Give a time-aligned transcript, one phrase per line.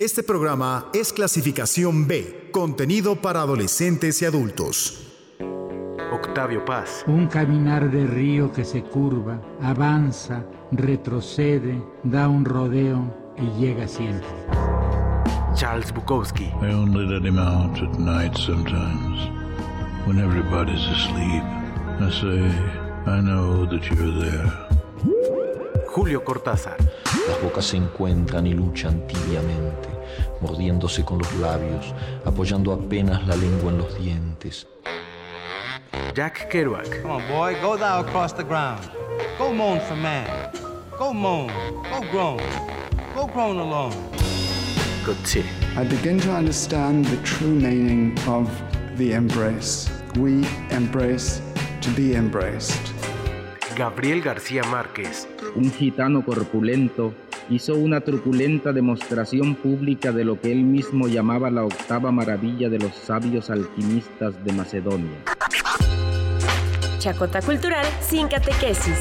[0.00, 5.10] Este programa es clasificación B, contenido para adolescentes y adultos.
[6.12, 7.02] Octavio Paz.
[7.08, 14.28] Un caminar de río que se curva, avanza, retrocede, da un rodeo y llega siempre.
[15.56, 16.44] Charles Bukowski.
[16.62, 19.28] I only let him out at night sometimes,
[20.06, 21.42] when everybody's asleep.
[21.98, 22.48] I say,
[23.04, 24.67] I know that you're there.
[25.98, 26.76] Julio Cortázar.
[27.28, 29.88] Las bocas se encuentran y luchan tibiamente,
[30.40, 31.92] mordiéndose con los labios,
[32.24, 34.68] apoyando apenas la lengua en los dientes.
[36.14, 37.02] Jack Kerouac.
[37.02, 38.88] Come on, boy, go thou across the ground.
[39.38, 40.52] Go moan for man.
[40.96, 41.50] Go moan.
[41.90, 42.40] Go groan.
[43.16, 43.92] Go groan alone.
[45.04, 45.42] Gotye.
[45.76, 48.48] I begin to understand the true meaning of
[48.96, 49.90] the embrace.
[50.16, 51.42] We embrace
[51.80, 52.97] to be embraced.
[53.78, 55.28] Gabriel García Márquez.
[55.54, 57.14] un gitano corpulento
[57.48, 62.80] hizo una truculenta demostración pública de lo que él mismo llamaba la octava maravilla de
[62.80, 65.18] los sabios alquimistas de Macedonia.
[66.98, 68.98] Chacota Cultural sin catequesis.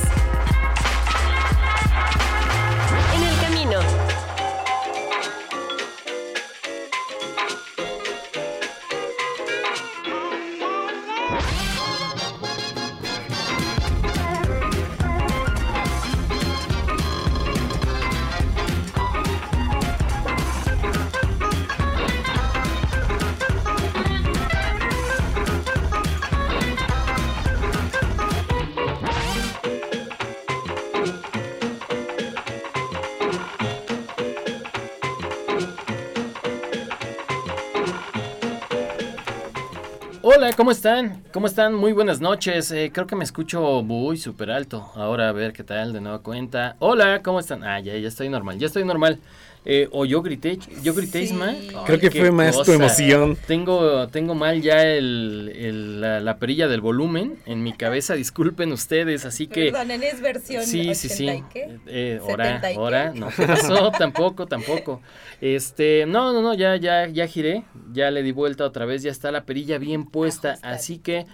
[40.30, 41.24] Hola, ¿cómo están?
[41.32, 41.74] ¿Cómo están?
[41.74, 42.70] Muy buenas noches.
[42.72, 44.92] Eh, creo que me escucho muy súper alto.
[44.96, 46.76] Ahora a ver qué tal, de nueva cuenta.
[46.80, 47.64] Hola, ¿cómo están?
[47.64, 49.22] Ah, ya, ya estoy normal, ya estoy normal.
[49.70, 51.28] Eh, o yo grité, yo grité.
[51.42, 53.38] Ay, Creo que fue más tu emoción.
[53.48, 58.72] Tengo, tengo mal ya el, el- la, la perilla del volumen en mi cabeza, disculpen
[58.72, 59.74] ustedes, así que...
[59.74, 61.28] Perdonen, es versión Sí, sí, sí.
[61.28, 61.80] 80 y qué?
[61.88, 62.80] Eh, ahora, 70 y qué.
[62.80, 63.92] ahora, no, ¿qué pasó?
[64.00, 65.02] tampoco, tampoco.
[65.42, 69.12] Este, no, no, no, ya, ya, ya giré, ya le di vuelta otra vez, ya
[69.12, 71.26] está la perilla bien puesta, así que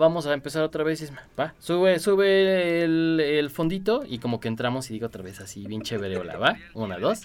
[0.00, 1.12] vamos a empezar otra vez.
[1.38, 5.66] Va, sube, sube el, el fondito y como que entramos y digo otra vez así,
[5.66, 7.22] bien chévere, hola, va, una, dos.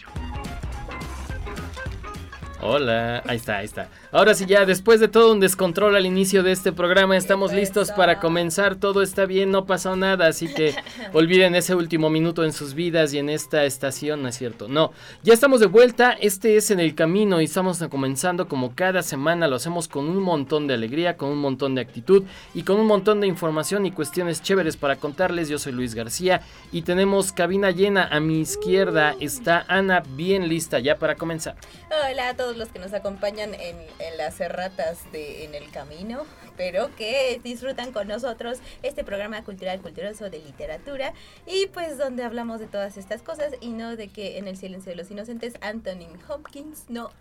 [2.62, 3.90] Hola, ahí está, ahí está.
[4.14, 7.92] Ahora sí ya, después de todo un descontrol al inicio de este programa, estamos listos
[7.92, 8.76] para comenzar.
[8.78, 10.74] Todo está bien, no pasó nada, así que
[11.14, 14.70] olviden ese último minuto en sus vidas y en esta estación, ¿no es cierto?
[14.70, 19.04] No, ya estamos de vuelta, este es En el Camino y estamos comenzando como cada
[19.04, 22.24] semana, lo hacemos con un montón de alegría, con un montón de actitud
[22.54, 25.50] y con un montón de información y cuestiones chéveres para contarles.
[25.50, 28.08] Yo soy Luis García y tenemos cabina llena.
[28.08, 31.56] A mi izquierda está Ana bien lista ya para comenzar.
[31.90, 36.26] Hola a todos los que nos acompañan en, en las erratas de En el Camino,
[36.58, 41.14] pero que disfrutan con nosotros este programa cultural culturoso de literatura
[41.46, 44.92] y pues donde hablamos de todas estas cosas y no de que en el silencio
[44.92, 47.12] de los inocentes Anthony Hopkins no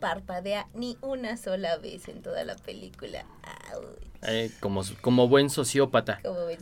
[0.00, 3.24] parpadea ni una sola vez en toda la película.
[3.72, 4.09] Au.
[4.22, 6.20] Eh, como, como buen sociópata.
[6.22, 6.58] Como ves,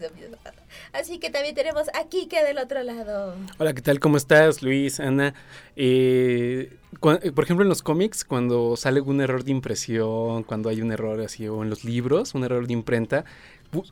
[0.93, 3.35] Así que también tenemos a Kike del otro lado.
[3.59, 3.99] Hola, ¿qué tal?
[3.99, 5.35] ¿Cómo estás, Luis, Ana?
[5.75, 10.81] Eh, eh, por ejemplo, en los cómics, cuando sale un error de impresión, cuando hay
[10.81, 13.25] un error así, o en los libros, un error de imprenta,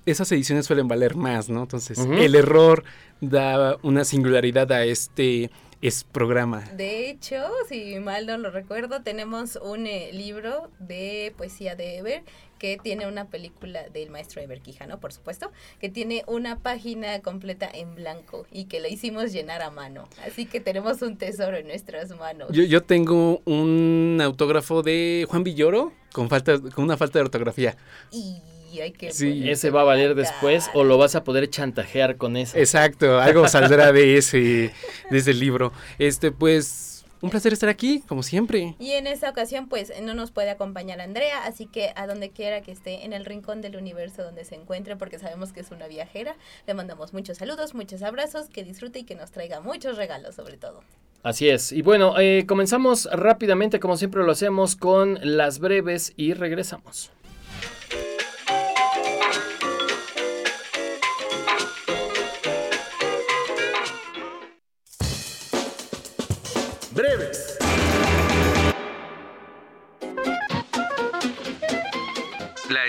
[0.06, 1.62] esas ediciones suelen valer más, ¿no?
[1.62, 2.84] Entonces, el error
[3.21, 5.50] da una singularidad a este
[5.83, 6.61] es programa.
[6.77, 7.37] De hecho,
[7.69, 12.23] si mal no lo recuerdo, tenemos un eh, libro de poesía de Eber
[12.59, 17.69] que tiene una película del maestro Eber Quijano, por supuesto, que tiene una página completa
[17.73, 20.09] en blanco y que la hicimos llenar a mano.
[20.27, 22.49] Así que tenemos un tesoro en nuestras manos.
[22.53, 27.77] Yo, yo tengo un autógrafo de Juan Villoro con, falta, con una falta de ortografía.
[28.11, 28.41] Y
[28.81, 29.49] hay que Sí.
[29.49, 32.56] Ese va a valer después o lo vas a poder chantajear con eso.
[32.56, 34.72] Exacto, algo saldrá de ese,
[35.10, 35.72] de ese libro.
[35.99, 38.75] Este, pues, un placer estar aquí, como siempre.
[38.78, 42.60] Y en esta ocasión, pues, no nos puede acompañar Andrea, así que a donde quiera
[42.60, 45.89] que esté, en el rincón del universo donde se encuentre, porque sabemos que es una
[45.89, 46.36] viajera,
[46.66, 50.57] le mandamos muchos saludos, muchos abrazos, que disfrute y que nos traiga muchos regalos, sobre
[50.57, 50.83] todo.
[51.22, 51.72] Así es.
[51.72, 57.10] Y bueno, eh, comenzamos rápidamente, como siempre lo hacemos, con las breves y regresamos.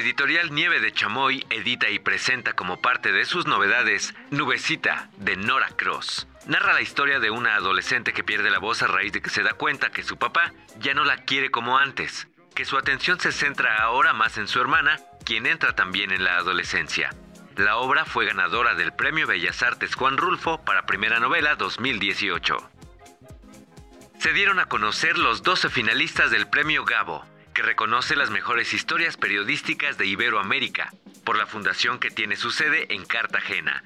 [0.07, 5.68] Editorial Nieve de Chamoy edita y presenta como parte de sus novedades Nubecita de Nora
[5.75, 6.30] Cross.
[6.45, 9.44] narra la historia de una adolescente que pierde la voz a raíz de que se
[9.44, 13.33] da cuenta que su papá ya no la quiere como antes, que su atención se
[13.33, 17.09] centra ahora más en su hermana, quien entra también en la adolescencia.
[17.57, 22.56] La obra fue ganadora del Premio Bellas Artes Juan Rulfo para Primera Novela 2018.
[24.19, 27.25] Se dieron a conocer los 12 finalistas del Premio Gabo,
[27.57, 30.94] que reconoce las mejores historias periodísticas de Iberoamérica,
[31.24, 33.83] por la fundación que tiene su sede en Cartagena.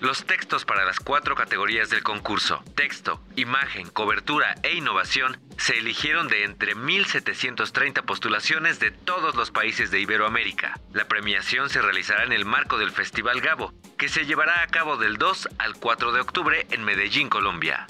[0.00, 6.26] Los textos para las cuatro categorías del concurso, texto, imagen, cobertura e innovación, se eligieron
[6.26, 10.80] de entre 1.730 postulaciones de todos los países de Iberoamérica.
[10.92, 14.96] La premiación se realizará en el marco del Festival Gabo, que se llevará a cabo
[14.96, 17.86] del 2 al 4 de octubre en Medellín, Colombia.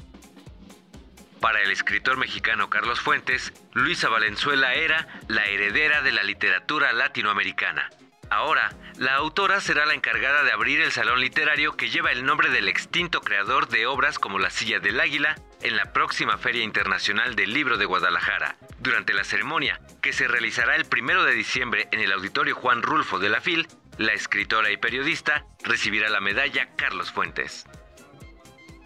[1.45, 7.91] Para el escritor mexicano Carlos Fuentes, Luisa Valenzuela era la heredera de la literatura latinoamericana.
[8.31, 12.49] Ahora, la autora será la encargada de abrir el salón literario que lleva el nombre
[12.49, 17.37] del extinto creador de obras como La Silla del Águila en la próxima Feria Internacional
[17.37, 18.57] del Libro de Guadalajara.
[18.79, 23.19] Durante la ceremonia, que se realizará el primero de diciembre en el Auditorio Juan Rulfo
[23.19, 23.69] de la FIL,
[23.99, 27.67] la escritora y periodista recibirá la medalla Carlos Fuentes.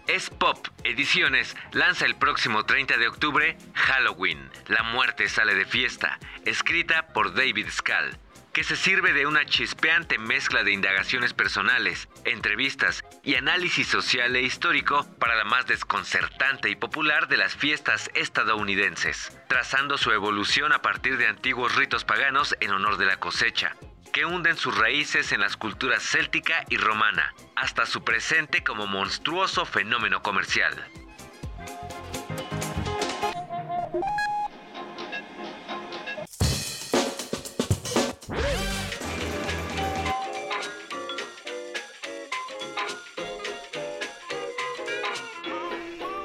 [0.09, 1.55] Es Pop Ediciones.
[1.71, 7.67] Lanza el próximo 30 de octubre Halloween, La muerte sale de fiesta, escrita por David
[7.69, 8.17] Scal
[8.53, 14.41] que se sirve de una chispeante mezcla de indagaciones personales, entrevistas y análisis social e
[14.41, 20.81] histórico para la más desconcertante y popular de las fiestas estadounidenses, trazando su evolución a
[20.81, 23.75] partir de antiguos ritos paganos en honor de la cosecha,
[24.19, 29.65] que hunden sus raíces en las culturas céltica y romana, hasta su presente como monstruoso
[29.65, 30.73] fenómeno comercial.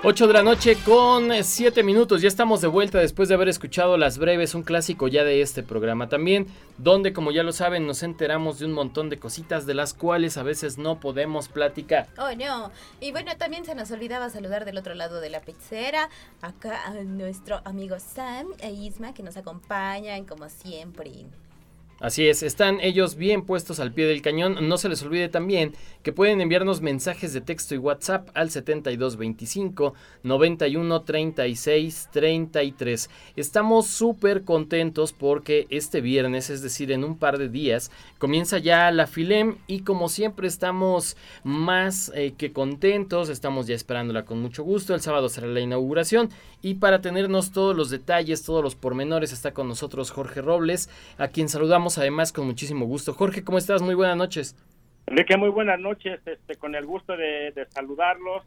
[0.06, 2.20] Ocho de la noche con 7 minutos.
[2.20, 5.62] Ya estamos de vuelta después de haber escuchado Las Breves, un clásico ya de este
[5.62, 6.46] programa también,
[6.76, 10.36] donde como ya lo saben nos enteramos de un montón de cositas de las cuales
[10.36, 12.08] a veces no podemos platicar.
[12.18, 12.70] Oh no.
[13.00, 16.10] Y bueno, también se nos olvidaba saludar del otro lado de la pizzera,
[16.42, 21.24] acá a nuestro amigo Sam e Isma que nos acompañan como siempre.
[22.04, 24.68] Así es, están ellos bien puestos al pie del cañón.
[24.68, 25.72] No se les olvide también
[26.02, 33.08] que pueden enviarnos mensajes de texto y WhatsApp al 7225 91 36 33.
[33.36, 38.90] Estamos súper contentos porque este viernes, es decir, en un par de días, comienza ya
[38.90, 44.62] la Filem y como siempre estamos más eh, que contentos, estamos ya esperándola con mucho
[44.62, 44.94] gusto.
[44.94, 46.28] El sábado será la inauguración
[46.60, 51.28] y para tenernos todos los detalles, todos los pormenores, está con nosotros Jorge Robles, a
[51.28, 53.14] quien saludamos además con muchísimo gusto.
[53.14, 53.82] Jorge, ¿cómo estás?
[53.82, 54.56] Muy buenas noches.
[55.06, 58.42] Enrique, muy buenas noches, este, con el gusto de, saludarlos.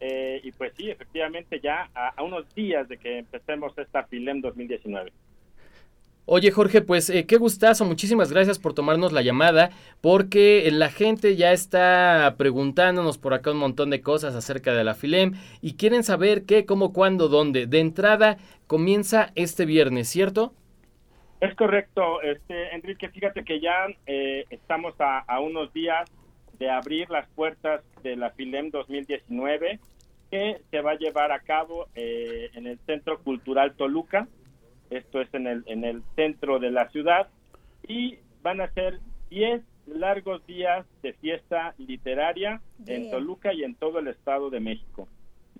[0.00, 5.12] Eh, y pues sí, efectivamente ya a, unos días de que empecemos esta FILEM 2019.
[6.26, 9.70] Oye Jorge, pues eh, qué gustazo, muchísimas gracias por tomarnos la llamada,
[10.00, 14.94] porque la gente ya está preguntándonos por acá un montón de cosas acerca de la
[14.94, 17.66] FILEM y quieren saber qué, cómo, cuándo, dónde.
[17.66, 20.54] De entrada comienza este viernes, ¿cierto?
[21.40, 26.10] Es correcto, este, Enrique, fíjate que ya eh, estamos a, unos días
[26.58, 29.80] de abrir las puertas de la FILEM 2019
[30.30, 34.26] que se va a llevar a cabo eh, en el Centro Cultural Toluca,
[34.90, 37.28] esto es en el, en el centro de la ciudad,
[37.86, 43.98] y van a ser 10 largos días de fiesta literaria en Toluca y en todo
[43.98, 45.08] el Estado de México.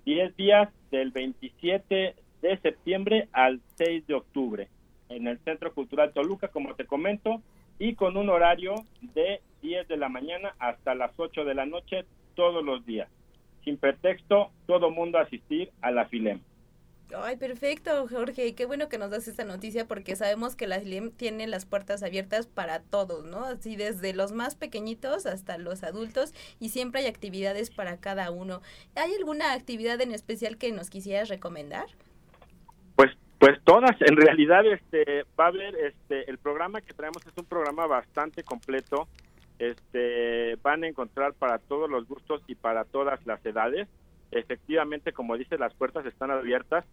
[0.05, 4.69] 10 días del 27 de septiembre al 6 de octubre
[5.09, 7.41] en el Centro Cultural Toluca, como te comento,
[7.79, 12.05] y con un horario de 10 de la mañana hasta las 8 de la noche
[12.35, 13.09] todos los días.
[13.63, 16.39] Sin pretexto, todo mundo asistir a la FILEM.
[17.13, 18.55] Ay, perfecto, Jorge.
[18.55, 22.01] Qué bueno que nos das esta noticia porque sabemos que la FILEM tiene las puertas
[22.01, 23.45] abiertas para todos, ¿no?
[23.45, 28.61] Así desde los más pequeñitos hasta los adultos y siempre hay actividades para cada uno.
[28.95, 31.85] ¿Hay alguna actividad en especial que nos quisieras recomendar?
[33.45, 37.45] Pues todas, en realidad este va a haber este el programa que traemos es un
[37.45, 39.07] programa bastante completo.
[39.59, 43.87] Este van a encontrar para todos los gustos y para todas las edades.
[44.31, 46.85] Efectivamente, como dice, las puertas están abiertas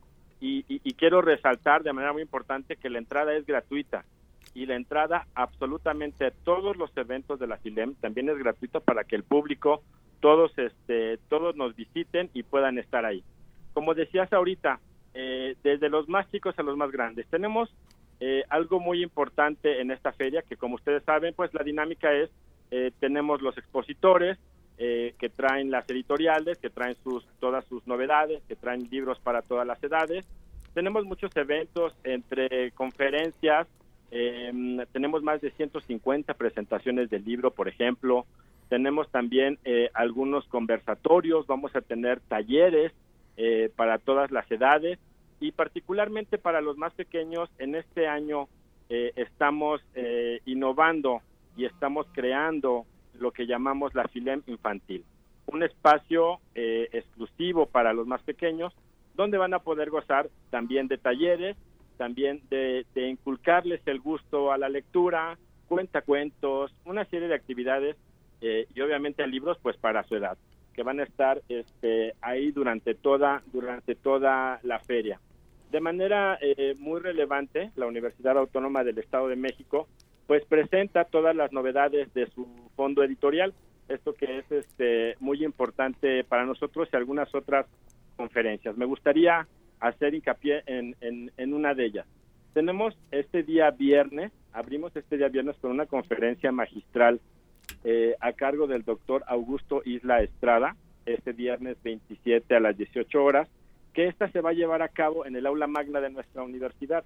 [0.42, 4.04] y, y quiero resaltar de manera muy importante que la entrada es gratuita
[4.52, 9.04] y la entrada absolutamente a todos los eventos de la FILEM también es gratuita para
[9.04, 9.82] que el público,
[10.20, 13.24] todos, este, todos nos visiten y puedan estar ahí.
[13.72, 14.80] Como decías ahorita,
[15.14, 17.26] eh, desde los más chicos a los más grandes.
[17.28, 17.74] Tenemos
[18.20, 22.30] eh, algo muy importante en esta feria, que como ustedes saben, pues la dinámica es,
[22.70, 24.38] eh, tenemos los expositores,
[24.84, 29.42] eh, que traen las editoriales, que traen sus, todas sus novedades, que traen libros para
[29.42, 30.26] todas las edades.
[30.74, 33.68] Tenemos muchos eventos entre conferencias,
[34.10, 38.26] em, tenemos más de 150 presentaciones del libro, por ejemplo.
[38.70, 42.92] Tenemos también eh, algunos conversatorios, vamos a tener talleres
[43.36, 44.98] eh, para todas las edades
[45.40, 48.48] y particularmente para los más pequeños, en este año
[49.16, 49.80] estamos
[50.44, 51.22] innovando
[51.56, 52.84] y estamos creando
[53.18, 55.04] lo que llamamos la FILEM infantil,
[55.46, 58.72] un espacio eh, exclusivo para los más pequeños,
[59.14, 61.56] donde van a poder gozar también de talleres,
[61.96, 67.96] también de, inculcarles el gusto a la lectura, cuentacuentos, una serie de actividades
[68.40, 70.36] eh, y obviamente libros pues para su edad,
[70.72, 75.20] que van a estar este, ahí durante toda, durante toda la feria.
[75.70, 79.88] De manera eh, muy relevante, la Universidad Autónoma del Estado de México
[80.26, 83.52] pues presenta todas las novedades de su fondo editorial,
[83.88, 87.66] esto que es este muy importante para nosotros y algunas otras
[88.16, 88.76] conferencias.
[88.76, 89.46] Me gustaría
[89.80, 92.06] hacer hincapié en, en, una de ellas.
[92.54, 97.20] Tenemos este día viernes, abrimos este día viernes con una conferencia magistral
[97.84, 103.48] eh, a cargo del doctor Augusto Isla Estrada, este viernes 27 a las 18 horas,
[103.92, 107.04] que esta se va a llevar a cabo en el aula magna de nuestra universidad.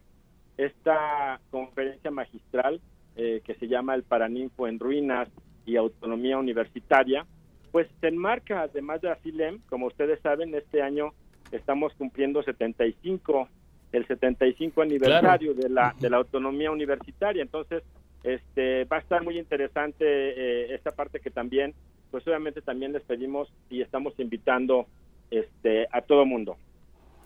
[0.56, 2.80] Esta conferencia magistral
[3.16, 5.28] eh, que se llama El Paraninfo en Ruinas
[5.64, 7.26] y Autonomía Universitaria,
[7.72, 11.12] pues se enmarca, además de la FILEM, como ustedes saben, este año
[11.50, 13.48] estamos cumpliendo 75,
[13.92, 17.82] el 75 aniversario de, la, de la autonomía universitaria, entonces
[18.26, 21.74] este va a estar muy interesante eh, esta parte que también,
[22.10, 24.86] pues obviamente también les pedimos y estamos invitando
[25.30, 26.56] este a todo mundo.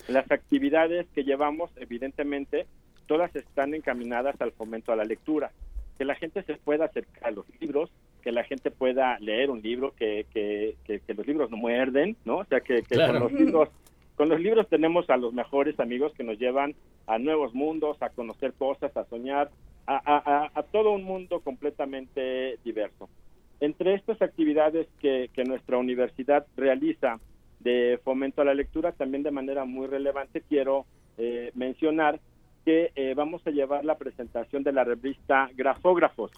[0.09, 2.67] Las actividades que llevamos, evidentemente,
[3.07, 5.51] todas están encaminadas al fomento a la lectura
[6.01, 7.91] que la gente se pueda acercar a los libros,
[8.23, 12.39] que la gente pueda leer un libro, que, que, los libros no muerden, ¿no?
[12.39, 13.69] O sea, que, con los libros
[14.17, 16.75] con los libros tenemos a los mejores amigos que nos llevan
[17.07, 19.51] a nuevos mundos, a conocer cosas, a soñar,
[19.97, 23.09] a, todo un mundo completamente diverso.
[23.61, 27.19] Entre estas actividades que, que, nuestra universidad realiza
[27.59, 30.87] de fomento a la lectura, también de manera muy relevante quiero
[31.19, 32.21] eh, mencionar
[32.65, 36.31] que eh, vamos a llevar la presentación de la revista Grafógrafos.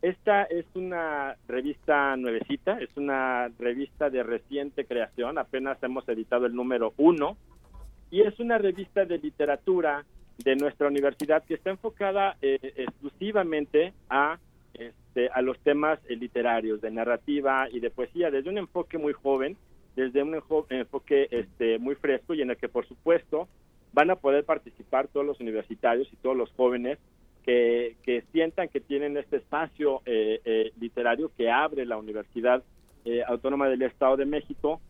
[0.00, 6.54] Esta es una revista nuevecita, es una revista de reciente creación, apenas hemos editado el
[6.54, 7.36] número uno,
[8.10, 10.04] y es una revista de literatura
[10.38, 14.38] de nuestra universidad que está enfocada eh, exclusivamente a,
[14.74, 19.12] este, a los temas eh, literarios, de narrativa y de poesía, desde un enfoque muy
[19.12, 19.56] joven,
[19.96, 23.48] desde un enfoque este, muy fresco y en el que, por supuesto,
[23.92, 26.98] van a poder participar todos los universitarios y todos los jóvenes
[27.42, 32.62] que, sientan que tienen este espacio eh, eh, literario que abre la Universidad
[33.04, 34.80] eh, Autónoma del Estado de México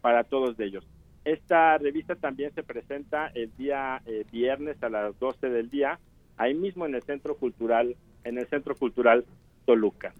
[0.00, 0.84] para todos ellos.
[1.28, 4.00] Esta revista también se presenta el día
[4.32, 5.98] viernes a las 12 del día,
[6.38, 7.94] ahí mismo en el Centro Cultural,
[8.24, 9.26] en el Centro Cultural
[9.66, 10.14] Toluca.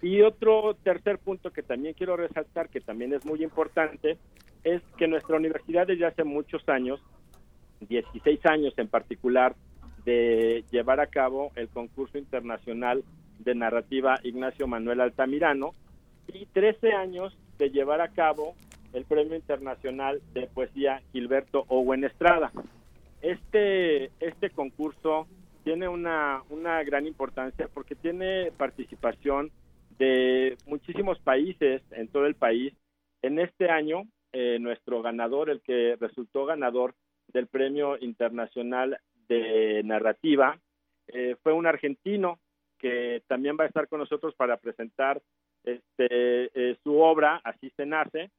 [0.00, 4.16] Y otro tercer punto que también quiero resaltar, que también es muy importante,
[4.64, 7.02] es que nuestra universidad desde hace muchos años
[7.80, 9.54] 16 años en particular
[10.06, 13.04] de llevar a cabo el concurso internacional
[13.40, 15.72] de narrativa Ignacio Manuel Altamirano
[16.28, 18.54] y 13 años de llevar a cabo
[18.96, 22.50] el Premio Internacional de Poesía Gilberto Owen Estrada.
[23.20, 25.26] Este, este concurso
[25.64, 29.50] tiene una, una gran importancia porque tiene participación
[29.98, 32.72] de muchísimos países en todo el país.
[33.20, 36.94] En este año, eh, nuestro ganador, el que resultó ganador
[37.34, 38.98] del Premio Internacional
[39.28, 40.58] de Narrativa.
[41.08, 42.38] Eh, fue un argentino
[42.78, 45.20] que también va a estar con nosotros para presentar
[45.64, 48.30] este, eh, su obra, Así se nace.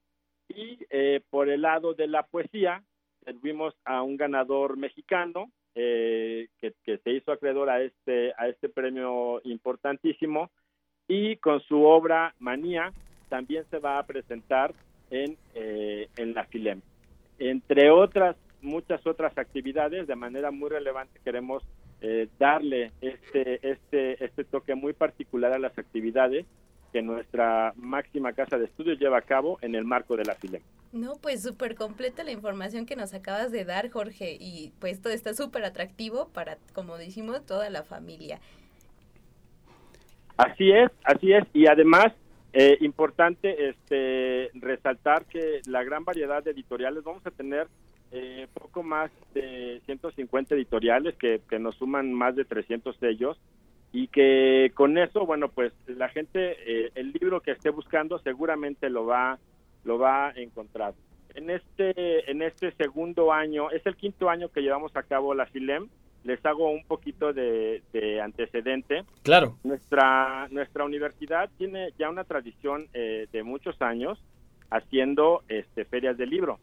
[0.49, 2.83] Y eh, por el lado de la poesía,
[3.25, 9.41] tuvimos a un ganador mexicano que, que, se hizo acreedor a este, a este premio
[9.43, 10.49] importantísimo
[11.07, 12.91] y con su obra Manía
[13.29, 14.73] también se va a presentar
[15.11, 16.81] en, en la FILEM.
[17.37, 21.63] Entre otras muchas otras actividades de manera muy relevante queremos
[22.01, 26.45] eh, darle este este este toque muy particular a las actividades
[26.91, 30.61] que nuestra máxima casa de estudios lleva a cabo en el marco de la FILEM.
[30.93, 35.13] No, pues súper completa la información que nos acabas de dar, Jorge, y pues todo
[35.13, 38.39] está súper atractivo para, como decimos, toda la familia.
[40.37, 42.13] Así es, así es, y además
[42.53, 47.67] eh, importante este resaltar que la gran variedad de editoriales vamos a tener
[48.11, 53.37] eh, poco más de 150 editoriales que, nos suman más de 300 sellos
[53.97, 58.91] y que con eso, bueno, pues la gente, eh, el libro que esté buscando seguramente
[58.91, 59.39] lo va,
[59.85, 60.93] lo va a encontrar.
[61.33, 65.47] En este, en este segundo año, es el quinto año que llevamos a cabo la
[65.47, 65.89] FILEM,
[66.25, 69.03] les hago un poquito de, de antecedente.
[69.23, 69.57] Claro.
[69.63, 74.23] Nuestra, nuestra universidad tiene ya una tradición eh, de muchos años
[74.69, 76.59] haciendo este, ferias de libro.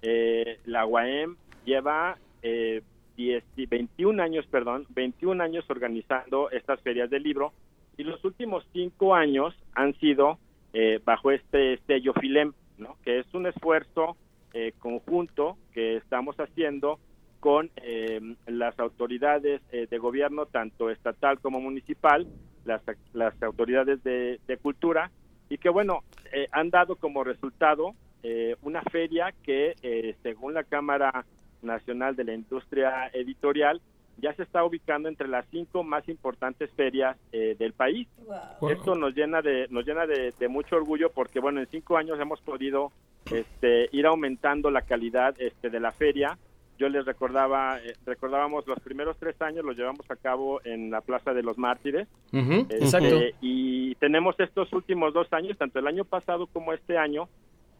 [0.00, 2.80] Eh, la UAM lleva eh,
[3.18, 7.52] 10 y 21 años, perdón, 21 años organizando estas ferias de libro
[7.96, 10.38] y los últimos cinco años han sido
[10.72, 12.96] eh, bajo este sello FILEM, ¿no?
[13.02, 14.16] que es un esfuerzo
[14.54, 17.00] eh, conjunto que estamos haciendo
[17.40, 22.26] con eh, las autoridades eh, de gobierno, tanto estatal como municipal,
[22.64, 22.82] las,
[23.12, 25.10] las autoridades de, de cultura,
[25.48, 31.24] y que bueno, eh, han dado como resultado eh, una feria que según la Cámara
[31.62, 33.80] Nacional de la Industria Editorial
[34.20, 38.08] ya se está ubicando entre las cinco más importantes ferias eh, del país.
[38.26, 38.70] Wow.
[38.70, 42.18] Esto nos llena de nos llena de, de mucho orgullo porque bueno en cinco años
[42.20, 42.92] hemos podido
[43.30, 46.36] este, ir aumentando la calidad este, de la feria.
[46.78, 51.00] Yo les recordaba eh, recordábamos los primeros tres años los llevamos a cabo en la
[51.00, 53.16] Plaza de los Mártires este, exacto.
[53.40, 57.28] y tenemos estos últimos dos años, tanto el año pasado como este año,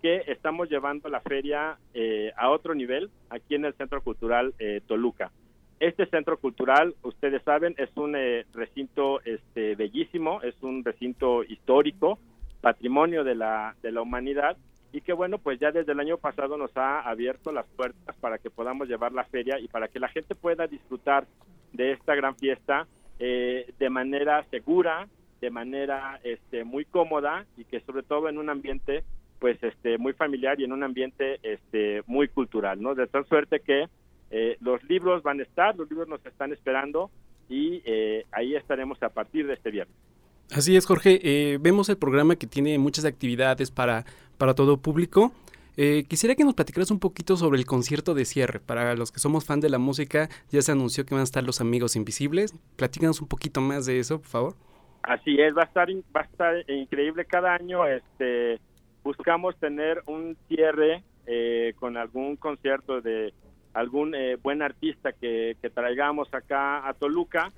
[0.00, 4.80] que estamos llevando la feria eh, a otro nivel aquí en el Centro Cultural eh,
[4.86, 5.30] Toluca.
[5.80, 12.18] Este centro cultural, ustedes saben, es un eh, recinto este, bellísimo, es un recinto histórico,
[12.60, 14.56] patrimonio de la, de la humanidad,
[14.92, 18.38] y que bueno, pues ya desde el año pasado nos ha abierto las puertas para
[18.38, 21.26] que podamos llevar la feria y para que la gente pueda disfrutar
[21.72, 22.86] de esta gran fiesta
[23.18, 25.08] eh, de manera segura,
[25.40, 29.04] de manera este, muy cómoda y que sobre todo en un ambiente
[29.38, 32.94] pues este muy familiar y en un ambiente este muy cultural, ¿no?
[32.94, 33.88] De tal suerte que
[34.30, 37.10] eh, los libros van a estar, los libros nos están esperando
[37.48, 39.96] y eh, ahí estaremos a partir de este viernes.
[40.50, 41.20] Así es, Jorge.
[41.22, 44.04] Eh, vemos el programa que tiene muchas actividades para,
[44.38, 45.32] para todo público.
[45.76, 48.58] Eh, quisiera que nos platicaras un poquito sobre el concierto de cierre.
[48.58, 51.44] Para los que somos fan de la música, ya se anunció que van a estar
[51.44, 52.54] los Amigos Invisibles.
[52.76, 54.56] Platícanos un poquito más de eso, por favor.
[55.02, 57.86] Así es, va a estar va a estar increíble cada año.
[57.86, 58.58] Este
[59.08, 63.32] buscamos tener un cierre eh, con algún concierto de
[63.72, 67.50] algún eh, buen artista que, que traigamos acá a Toluca.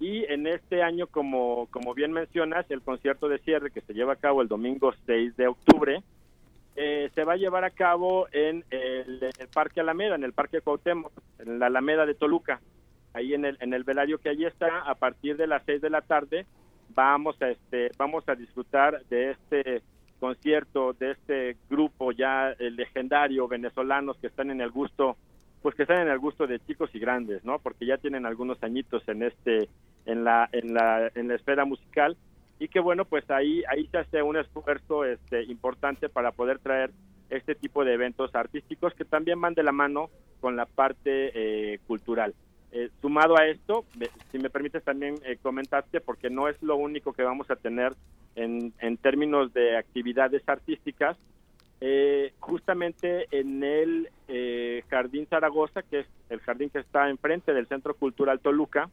[0.00, 4.14] Y en este año, como, como bien mencionas, el concierto de cierre que se lleva
[4.14, 6.02] a cabo el domingo 6 de octubre,
[6.74, 11.12] eh, se va a llevar a cabo en el, Parque Alameda, en el Parque Cuauhtémoc,
[11.38, 12.62] en la Alameda de Toluca.
[13.12, 15.90] Ahí en el, en el velario que allí está, a partir de las 6 de
[15.90, 16.46] la tarde,
[16.94, 19.82] vamos a, este, vamos a disfrutar de este
[20.24, 25.18] concierto, de este grupo ya eh, legendario venezolanos que están en el gusto
[25.60, 27.58] pues que están en el gusto de chicos y grandes, ¿no?
[27.58, 29.68] Porque ya tienen algunos añitos en este
[30.06, 32.16] en la en la en la esfera musical
[32.58, 36.90] y que bueno, pues ahí ahí se hace un esfuerzo este importante para poder traer
[37.28, 40.08] este tipo de eventos artísticos que también van de la mano
[40.40, 42.34] con la parte eh, cultural.
[42.72, 43.84] Eh, sumado a esto,
[44.32, 47.92] si me permites también eh, comentarte, porque no es lo único que vamos a tener
[48.36, 51.16] en, en términos de actividades artísticas,
[51.80, 57.66] eh, justamente en el eh, Jardín Zaragoza, que es el jardín que está enfrente del
[57.66, 58.88] Centro Cultural Toluca,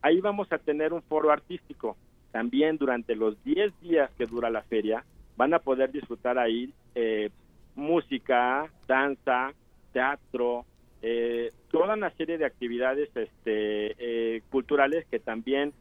[0.00, 1.96] ahí vamos a tener un foro artístico.
[2.32, 5.04] También durante los 10 días que dura la feria,
[5.36, 7.30] van a poder disfrutar ahí eh,
[7.74, 9.52] música, danza,
[9.92, 10.64] teatro,
[11.02, 15.72] eh, toda una serie de actividades este, eh, culturales que también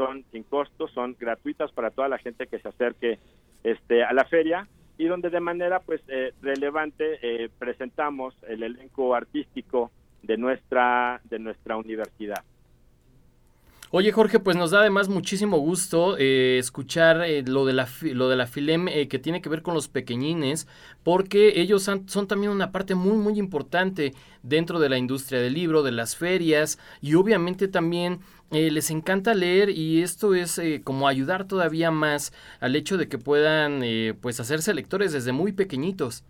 [0.00, 3.18] son sin costo, son gratuitas para toda la gente que se acerque
[3.62, 9.14] este, a la feria y donde de manera pues eh, relevante eh, presentamos el elenco
[9.14, 9.90] artístico
[10.22, 12.42] de nuestra de nuestra universidad.
[13.92, 18.28] Oye Jorge, pues nos da además muchísimo gusto eh, escuchar eh, lo de la lo
[18.28, 20.68] de la Filem eh, que tiene que ver con los pequeñines,
[21.02, 24.12] porque ellos han- son también una parte muy muy importante
[24.44, 28.20] dentro de la industria del libro, de las ferias y obviamente también
[28.52, 33.08] eh, les encanta leer y esto es eh, como ayudar todavía más al hecho de
[33.08, 36.22] que puedan eh, pues hacerse lectores desde muy pequeñitos.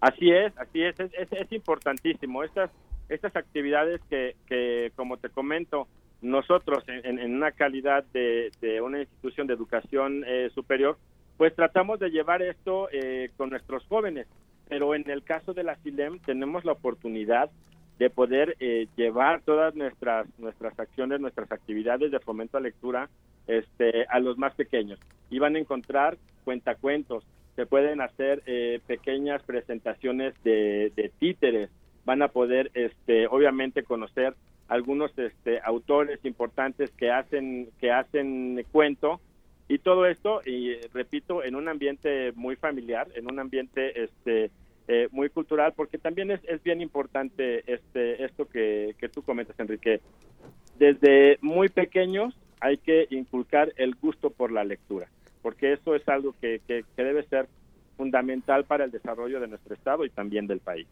[0.00, 2.44] Así es, así es, es- es importantísimo.
[2.44, 2.70] Estas,
[3.08, 5.88] estas actividades que, que, como te comento,
[6.20, 10.96] nosotros en, en- una calidad de, de una institución de educación eh, superior,
[11.36, 14.26] pues tratamos de llevar esto eh, con nuestros jóvenes.
[14.68, 17.50] Pero en el caso de la FILEM tenemos la oportunidad
[17.98, 23.08] de poder eh, llevar todas nuestras nuestras acciones, nuestras actividades de fomento a lectura
[23.46, 24.98] este, a los más pequeños.
[25.30, 27.24] Y van a encontrar cuentacuentos,
[27.56, 31.70] se pueden hacer eh, pequeñas presentaciones de, de títeres,
[32.04, 34.34] van a poder este, obviamente conocer
[34.68, 39.20] algunos este, autores importantes que hacen que hacen cuento
[39.66, 44.50] y todo esto y repito en un ambiente muy familiar en un ambiente este
[44.86, 49.58] eh, muy cultural porque también es, es bien importante este esto que, que tú comentas
[49.58, 50.00] Enrique.
[50.78, 55.08] Desde muy pequeños hay que inculcar el gusto por la lectura
[55.42, 57.48] porque eso es algo que, que, que debe ser
[57.96, 60.86] fundamental para el desarrollo de nuestro estado y también del país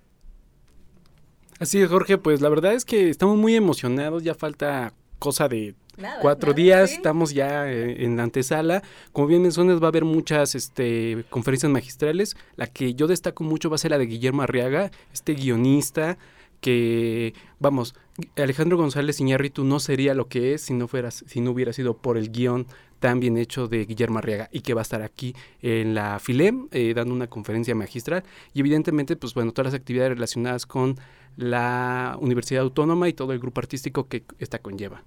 [1.58, 5.74] Así es, Jorge, pues la verdad es que estamos muy emocionados, ya falta cosa de
[5.96, 6.96] Nada, cuatro nada, días, sí.
[6.96, 8.82] estamos ya eh, en la antesala.
[9.12, 12.36] Como bien mencionas, va a haber muchas este, conferencias magistrales.
[12.56, 16.18] La que yo destaco mucho va a ser la de Guillermo Arriaga, este guionista
[16.66, 17.94] que, vamos,
[18.36, 22.18] Alejandro González Iñárritu no sería lo que es si no, si no hubiera sido por
[22.18, 22.66] el guion
[22.98, 26.66] tan bien hecho de Guillermo Arriaga y que va a estar aquí en la FILEM
[26.72, 30.96] eh, dando una conferencia magistral y evidentemente pues bueno todas las actividades relacionadas con
[31.36, 35.04] la Universidad Autónoma y todo el grupo artístico que esta conlleva.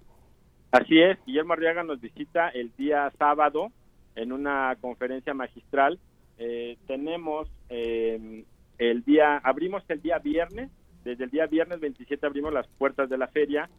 [0.71, 3.67] Así es, Guillermo Arriaga nos visita el día sábado
[4.15, 5.99] en una conferencia magistral.
[6.37, 8.45] Eh, tenemos eh,
[8.77, 10.69] el día, abrimos el día viernes,
[11.09, 13.69] desde el día viernes 27 abrimos las puertas de la feria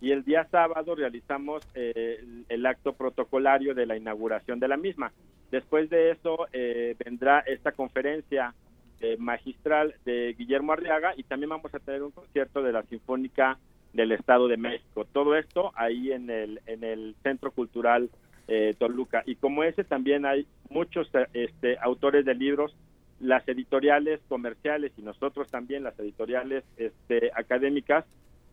[0.00, 5.12] y el día sábado realizamos eh, el, acto protocolario de la inauguración de la misma.
[5.50, 8.54] Después de eso eh, vendrá esta conferencia
[9.00, 13.58] eh, magistral de Guillermo Arriaga y también vamos a tener un concierto de la Sinfónica
[13.92, 15.04] del Estado de México.
[15.12, 18.10] Todo esto ahí en el, en el Centro Cultural
[18.52, 19.22] eh, Toluca.
[19.26, 22.74] Y como ese también hay muchos eh, este, autores de libros,
[23.20, 28.04] las editoriales comerciales y nosotros también las editoriales este, académicas,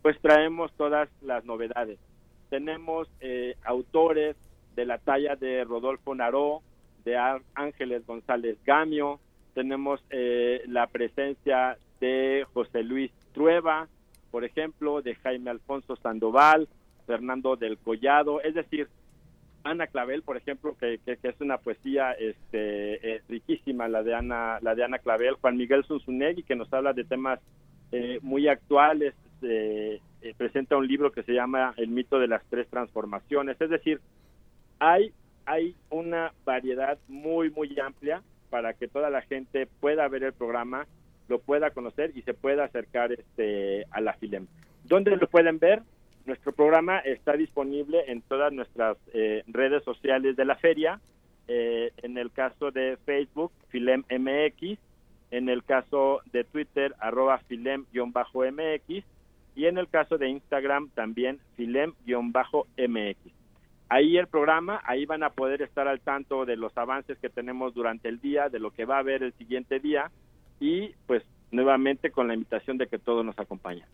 [0.02, 2.00] pues traemos todas las novedades.
[2.50, 4.36] Tenemos eh, autores
[4.76, 6.62] de la talla de Rodolfo Naró,
[7.04, 7.18] de
[7.56, 9.20] Ángeles González Gamio,
[9.58, 13.88] tenemos eh, la presencia de José Luis Trueba,
[14.30, 16.68] por ejemplo, de Jaime Alfonso Sandoval,
[17.08, 18.88] Fernando del Collado, es decir,
[19.70, 24.76] Ana Clavel, por ejemplo, que, es una poesía este, eh, riquísima, la de Ana, la
[24.76, 27.40] de Ana Clavel, Juan Miguel Zunzunegui, que nos habla de temas
[27.92, 32.44] eh, muy actuales, eh, eh, presenta un libro que se llama El mito de las
[32.50, 34.02] tres transformaciones, es decir,
[34.80, 35.14] hay,
[35.46, 40.86] hay una variedad muy, muy amplia para que toda la gente pueda ver el programa,
[41.30, 44.48] lo pueda conocer y se pueda acercar este, a la FILEM.
[44.84, 45.82] ¿Dónde lo pueden ver?
[46.28, 51.00] Nuestro programa está disponible en todas nuestras eh, redes sociales de la feria.
[51.48, 54.78] eh, en el caso de Facebook, Filem MX.
[55.32, 59.06] En el caso de Twitter, arroba Filem-MX.
[59.56, 63.18] Y en el caso de Instagram, también Filem-MX.
[63.88, 67.74] Ahí el programa, ahí van a poder estar al tanto de los avances que tenemos
[67.74, 70.12] durante el día, de lo que va a haber el siguiente día
[70.60, 73.86] y pues nuevamente con la invitación de que todos nos acompañen.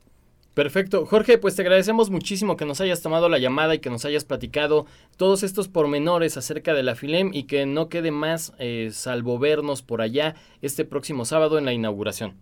[0.54, 1.08] Perfecto.
[1.08, 4.24] Jorge, pues te agradecemos muchísimo que nos hayas tomado la llamada y que nos hayas
[4.24, 4.86] platicado
[5.18, 9.82] todos estos pormenores acerca de la FILEM y que no quede más eh, salvo vernos
[9.82, 12.36] por allá este próximo sábado en la inauguración.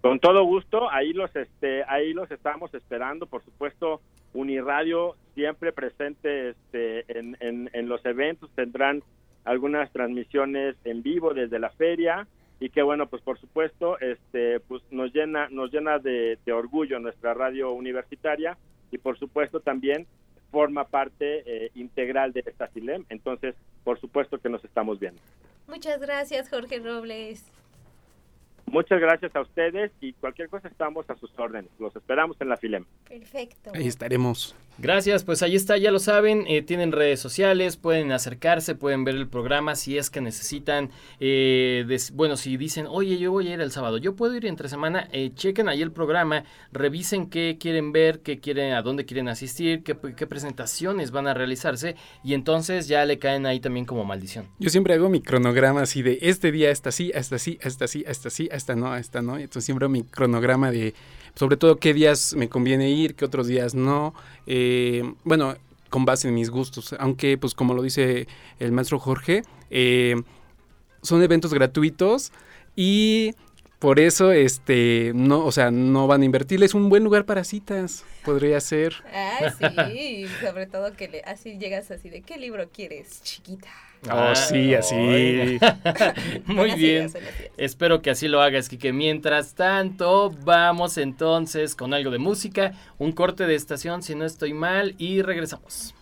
[0.00, 4.00] Con todo gusto, ahí los este, ahí los estamos esperando, por supuesto,
[4.32, 9.02] Uniradio siempre presente este, en, en, en los eventos, tendrán
[9.44, 12.26] algunas transmisiones en vivo desde la feria
[12.58, 16.98] y que bueno, pues por supuesto, este, pues nos llena, nos llena de, de orgullo
[16.98, 18.56] nuestra radio universitaria
[18.90, 20.06] y por supuesto también
[20.50, 25.20] forma parte eh, integral de esta FILEM, entonces por supuesto que nos estamos viendo.
[25.68, 27.44] Muchas gracias, Jorge Robles.
[28.70, 31.70] Muchas gracias a ustedes y cualquier cosa estamos a sus órdenes.
[31.78, 32.84] Los esperamos en la FILEM.
[33.08, 33.70] Perfecto.
[33.74, 34.54] Ahí estaremos.
[34.78, 39.14] Gracias, pues ahí está, ya lo saben, eh, tienen redes sociales, pueden acercarse, pueden ver
[39.14, 43.54] el programa si es que necesitan, eh, des- bueno, si dicen, oye, yo voy a
[43.54, 47.56] ir el sábado, yo puedo ir entre semana, eh, chequen ahí el programa, revisen qué
[47.58, 52.34] quieren ver, qué quieren, a dónde quieren asistir, qué, qué presentaciones van a realizarse y
[52.34, 54.46] entonces ya le caen ahí también como maldición.
[54.58, 58.04] Yo siempre hago mi cronograma así de este día, esta sí, esta sí, esta sí,
[58.06, 59.36] esta sí, esta no, esta no.
[59.36, 60.94] Entonces siempre mi cronograma de
[61.34, 64.14] sobre todo qué días me conviene ir, qué otros días no.
[64.46, 65.54] Eh, bueno,
[65.90, 66.94] con base en mis gustos.
[66.98, 68.26] Aunque, pues como lo dice
[68.58, 70.16] el maestro Jorge, eh,
[71.02, 72.32] son eventos gratuitos
[72.74, 73.34] y
[73.78, 76.62] por eso, este, no, o sea, no van a invertir.
[76.62, 78.94] Es un buen lugar para citas, podría ser.
[79.12, 79.52] Ah,
[79.88, 83.68] sí, sobre todo que le, así llegas así de, ¿qué libro quieres, chiquita?
[84.10, 85.58] Oh, sí, así.
[86.46, 87.10] Muy bien.
[87.56, 93.12] Espero que así lo hagas, que Mientras tanto, vamos entonces con algo de música, un
[93.12, 95.94] corte de estación si no estoy mal y regresamos.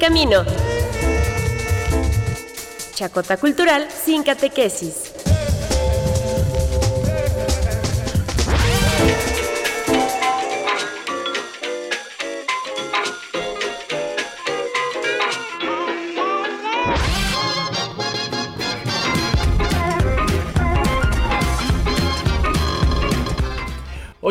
[0.00, 0.44] Camino.
[2.94, 5.09] Chacota Cultural sin catequesis.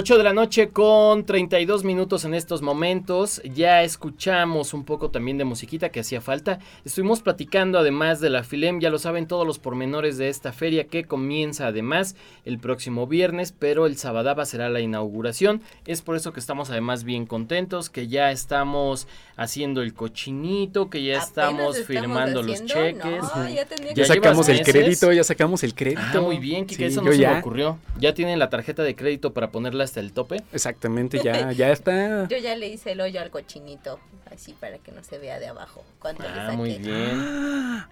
[0.09, 3.43] Ocho de la noche con 32 minutos en estos momentos.
[3.43, 6.57] Ya escuchamos un poco también de musiquita que hacía falta.
[6.83, 10.87] Estuvimos platicando además de la Filem, ya lo saben todos los pormenores de esta feria
[10.87, 15.61] que comienza además el próximo viernes, pero el sabadaba será la inauguración.
[15.85, 21.03] Es por eso que estamos además bien contentos, que ya estamos haciendo el cochinito, que
[21.03, 23.21] ya estamos, firmando los cheques.
[23.21, 26.01] No, ya, ya sacamos el crédito, ya sacamos el crédito.
[26.01, 27.33] Ah, muy bien, que Sí, eso no se ya.
[27.33, 27.77] me ocurrió.
[27.99, 30.37] Ya tienen la tarjeta de crédito para ponerla hasta el tope.
[30.53, 32.27] Exactamente, ya, ya está.
[32.27, 33.99] Yo ya le hice el hoyo al cochinito,
[34.31, 35.83] así para que no se vea de abajo.
[35.99, 37.83] ¿Cuánto le Ah, muy bien.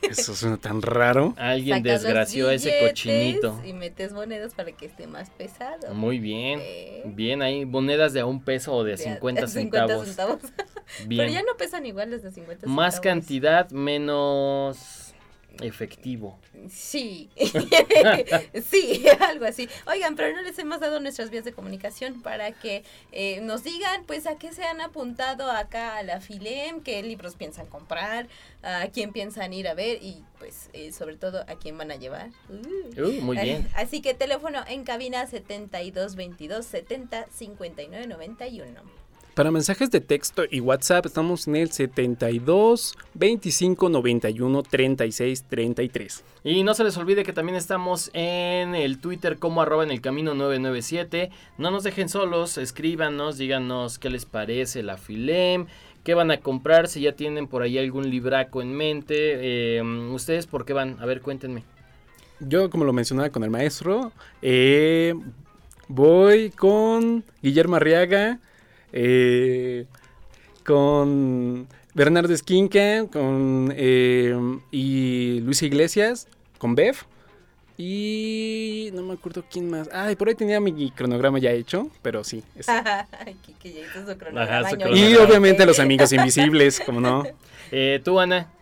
[0.08, 1.34] Eso suena tan raro.
[1.36, 3.60] Alguien Sacas desgració a ese cochinito.
[3.64, 5.92] Y metes monedas para que esté más pesado.
[5.94, 6.60] Muy bien.
[7.16, 10.06] Bien, ahí monedas de a un peso o de, De a- 50 de 50 centavos.
[10.06, 10.40] centavos.
[11.06, 11.22] Bien.
[11.22, 12.76] Pero ya no pesan igual los de 50 centavos.
[12.76, 14.99] Más cantidad, menos
[15.62, 16.38] efectivo.
[16.68, 17.30] Sí,
[18.64, 19.68] sí, algo así.
[19.86, 24.04] Oigan, pero no les hemos dado nuestras vías de comunicación para que eh, nos digan,
[24.06, 28.28] pues, a qué se han apuntado acá a la Filem, qué libros piensan comprar,
[28.62, 31.96] a quién piensan ir a ver y, pues, eh, sobre todo, a quién van a
[31.96, 32.30] llevar.
[32.48, 33.00] Uh.
[33.00, 33.68] Uh, muy bien.
[33.74, 38.99] Así que teléfono en cabina 7222 70 59 91.
[39.34, 46.24] Para mensajes de texto y WhatsApp estamos en el 72 25 91 36 33.
[46.44, 50.00] Y no se les olvide que también estamos en el Twitter como arroba en el
[50.00, 51.30] camino 997.
[51.58, 55.66] No nos dejen solos, escríbanos, díganos qué les parece la Filem,
[56.02, 59.78] qué van a comprar, si ya tienen por ahí algún libraco en mente.
[59.78, 60.96] eh, ¿Ustedes por qué van?
[61.00, 61.62] A ver, cuéntenme.
[62.40, 64.12] Yo, como lo mencionaba con el maestro,
[64.42, 65.14] eh,
[65.88, 68.40] voy con Guillermo Arriaga,
[68.92, 69.86] eh,
[70.64, 74.36] con Bernardo Esquinca, con eh,
[74.70, 76.96] y Luis Iglesias, con Bev.
[77.82, 79.88] Y no me acuerdo quién más.
[79.90, 82.42] Ay, por ahí tenía mi cronograma ya hecho, pero sí.
[82.54, 84.76] es- que, que ya hizo su cronograma, su.
[84.94, 87.24] Y obviamente los amigos invisibles, como no.
[87.70, 88.52] Eh, ¿Tú, Ana?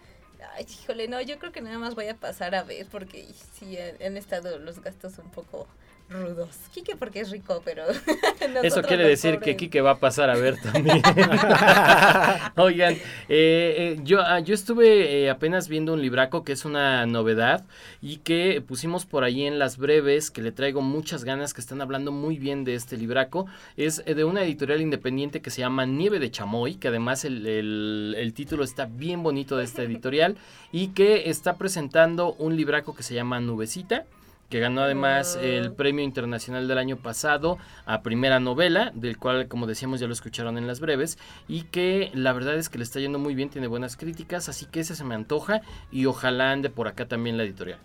[0.55, 3.77] Ay, híjole, no, yo creo que nada más voy a pasar a ver porque sí
[3.77, 5.67] han- han estado los gastos un poco
[6.11, 6.49] rudos.
[6.73, 7.85] Quique porque es rico, pero
[8.63, 9.57] Eso quiere decir que.
[9.57, 11.03] Kike va a pasar a ver también.
[12.57, 17.07] Oigan, eh, eh, yo, ah, yo estuve eh, apenas viendo un libraco que es una
[17.07, 17.65] novedad
[18.01, 21.81] y que pusimos por ahí en las breves, que le traigo muchas ganas, que están
[21.81, 23.47] hablando muy bien de este libraco.
[23.77, 27.47] Es eh, de una editorial independiente que se llama Nieve de Chamoy, que además el,
[27.47, 30.37] el- el título está bien bonito de esta editorial
[30.73, 34.05] y que está presentando un libraco que se llama Nubecita
[34.49, 39.67] que ganó además el premio internacional del año pasado a primera novela, del cual, como
[39.67, 43.01] decíamos, ya lo escucharon en las breves, y que la verdad es que le está
[43.01, 46.71] yendo muy bien, tiene buenas críticas, así que ese se me antoja y ojalá ande
[46.71, 47.79] por acá también la editorial.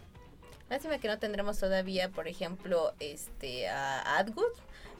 [0.69, 4.53] Lástima que no tendremos todavía, por ejemplo, este a Adgood,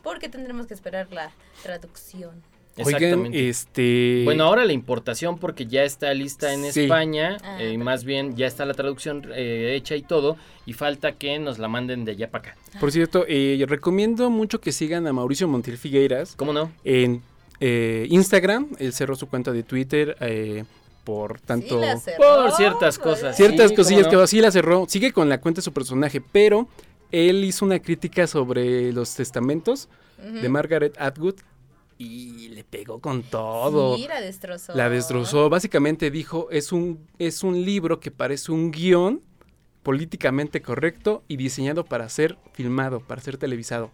[0.03, 1.31] porque tendremos que esperar la
[1.63, 2.43] traducción.
[2.77, 4.21] Oigan, este...
[4.25, 6.81] Bueno, ahora la importación porque ya está lista en Sí.
[6.81, 10.73] España Ah, eh, y más bien ya está la traducción eh, hecha y todo y
[10.73, 12.57] falta que nos la manden de allá para acá.
[12.79, 16.33] Por cierto, eh, recomiendo mucho que sigan a Mauricio Montiel Figueiras.
[16.35, 16.71] ¿Cómo no?
[16.83, 17.21] En
[17.59, 20.63] eh, Instagram, él cerró su cuenta de Twitter eh,
[21.03, 21.79] por tanto...
[21.99, 23.35] cerró, Por ciertas cosas.
[23.37, 24.21] Ciertas Sí, cosillas no.
[24.21, 24.85] que sí la cerró.
[24.89, 26.67] Sigue con la cuenta de su personaje, pero
[27.11, 31.35] él hizo una crítica sobre los testamentos de Margaret Atwood
[32.03, 33.95] y le pegó con todo.
[33.97, 34.75] Sí, la destrozó.
[34.75, 35.49] La destrozó.
[35.49, 39.21] Básicamente dijo, es un, es un libro que parece un guion
[39.83, 43.91] políticamente correcto y diseñado para ser filmado, para ser televisado.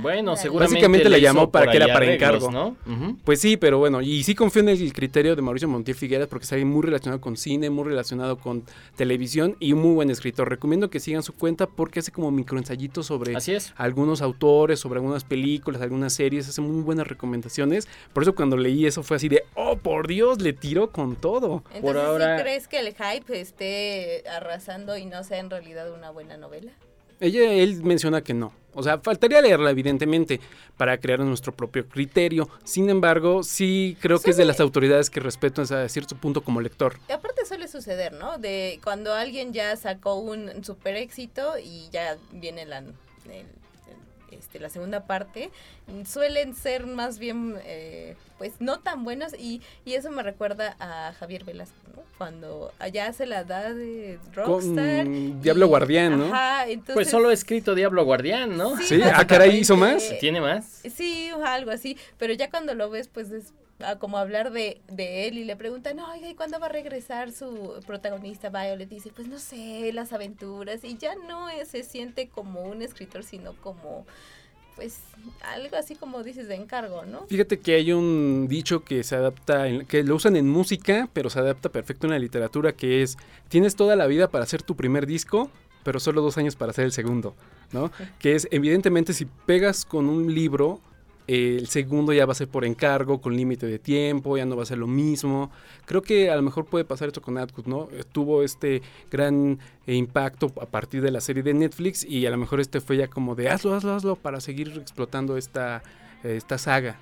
[0.00, 2.50] Bueno, seguramente Básicamente le la llamó para por que era para arreglos, encargo.
[2.50, 3.16] ¿no?
[3.24, 6.44] Pues sí, pero bueno, y sí confío en el criterio de Mauricio Montiel Figueras porque
[6.44, 8.64] está muy relacionado con cine, muy relacionado con
[8.96, 10.48] televisión y un muy buen escritor.
[10.48, 13.72] Recomiendo que sigan su cuenta porque hace como microensayitos sobre Así es.
[13.76, 17.88] algunos autores, sobre algunas películas, algunas series, hace muy buenas recomendaciones.
[18.12, 21.62] Por eso cuando leí eso fue así de, oh, por Dios, le tiró con todo.
[21.74, 26.10] Entonces, ahora- ¿sí crees que el hype esté arrasando y no sea en realidad una
[26.10, 26.72] buena novela?
[27.20, 28.52] Ella, él menciona que no.
[28.74, 30.38] O sea, faltaría leerla, evidentemente,
[30.76, 32.48] para crear nuestro propio criterio.
[32.62, 36.60] Sin embargo, sí creo que es de las autoridades que respeto a cierto punto como
[36.60, 36.96] lector.
[37.08, 38.38] Y aparte suele suceder, ¿no?
[38.38, 42.94] De cuando alguien ya sacó un super éxito y ya viene la, el-
[44.32, 45.50] este, la segunda parte,
[46.06, 51.12] suelen ser más bien, eh, pues, no tan buenos y, y eso me recuerda a
[51.18, 52.02] Javier Velasco, ¿no?
[52.18, 55.04] Cuando allá se la da de Rockstar.
[55.04, 56.26] Con Diablo y- Guardián, ¿no?
[56.34, 56.94] Ajá, entonces...
[56.94, 58.76] Pues solo he escrito Diablo Guardián, ¿no?
[58.78, 60.02] Sí, Sí, ah, caray, ¿hizo más?
[60.18, 60.82] ¿Tiene más?
[60.94, 63.52] Sí, algo así, pero ya cuando lo ves, pues es
[63.84, 67.30] a como hablar de, de él y le preguntan, oiga, ¿y cuándo va a regresar
[67.32, 68.88] su protagonista Violet?
[68.88, 73.22] Dice, pues no sé, las aventuras, y ya no es- se siente como un escritor,
[73.22, 74.04] sino como,
[74.74, 74.98] pues,
[75.42, 77.26] algo así como dices de encargo, ¿no?
[77.28, 81.30] Fíjate que hay un dicho que se adapta, en- que lo usan en música, pero
[81.30, 83.16] se adapta perfecto en la literatura, que es,
[83.48, 85.50] tienes toda la vida para hacer tu primer disco,
[85.84, 87.34] pero solo dos años para hacer el segundo,
[87.72, 87.90] ¿no?
[88.18, 90.80] Que es, evidentemente, si pegas con un libro,
[91.28, 94.62] el segundo ya va a ser por encargo, con límite de tiempo, ya no va
[94.62, 95.50] a ser lo mismo.
[95.84, 97.88] Creo que a lo mejor puede pasar esto con Atwood, ¿no?
[97.92, 102.30] Eh, Tuvo este gran eh, impacto a partir de la serie de Netflix y a
[102.30, 105.82] lo mejor este fue ya como de hazlo, hazlo, hazlo para seguir explotando esta,
[106.24, 106.98] eh, esta saga.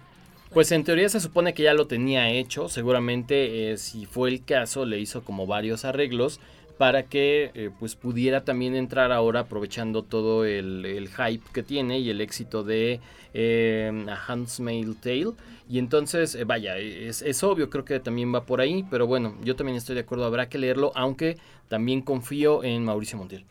[0.52, 4.86] Pues en teoría se supone que ya lo tenía hecho, seguramente si fue el caso
[4.86, 6.40] le hizo como varios arreglos
[6.78, 12.10] para que eh, pues pudiera también entrar ahora aprovechando todo el, hype que tiene y
[12.10, 13.00] el éxito de
[13.34, 15.32] eh, A Handmaid's Tale.
[15.68, 19.56] Y entonces eh, vaya es obvio creo que también va por ahí pero bueno yo
[19.56, 21.36] también estoy de acuerdo habrá que leerlo aunque
[21.68, 23.44] también confío en Mauricio Montiel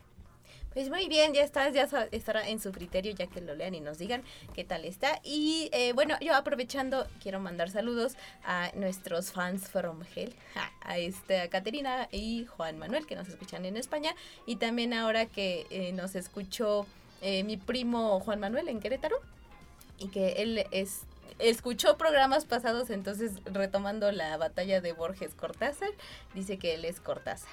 [0.76, 3.80] Pues muy bien, ya está, ya estará en su criterio ya que lo lean y
[3.80, 4.24] nos digan
[4.54, 5.22] qué tal está.
[5.24, 10.36] Y eh, bueno, yo aprovechando, quiero mandar saludos a nuestros fans from hell,
[10.82, 14.14] a, este, Caterina y Juan Manuel que nos escuchan en España.
[14.46, 16.86] Y también ahora que eh, nos escuchó
[17.22, 19.16] eh, mi primo Juan Manuel en Querétaro
[19.98, 21.04] y que él es
[21.40, 25.90] escuchó programas pasados, entonces retomando la batalla de Borges Cortázar,
[26.34, 27.50] dice que él es Cortázar.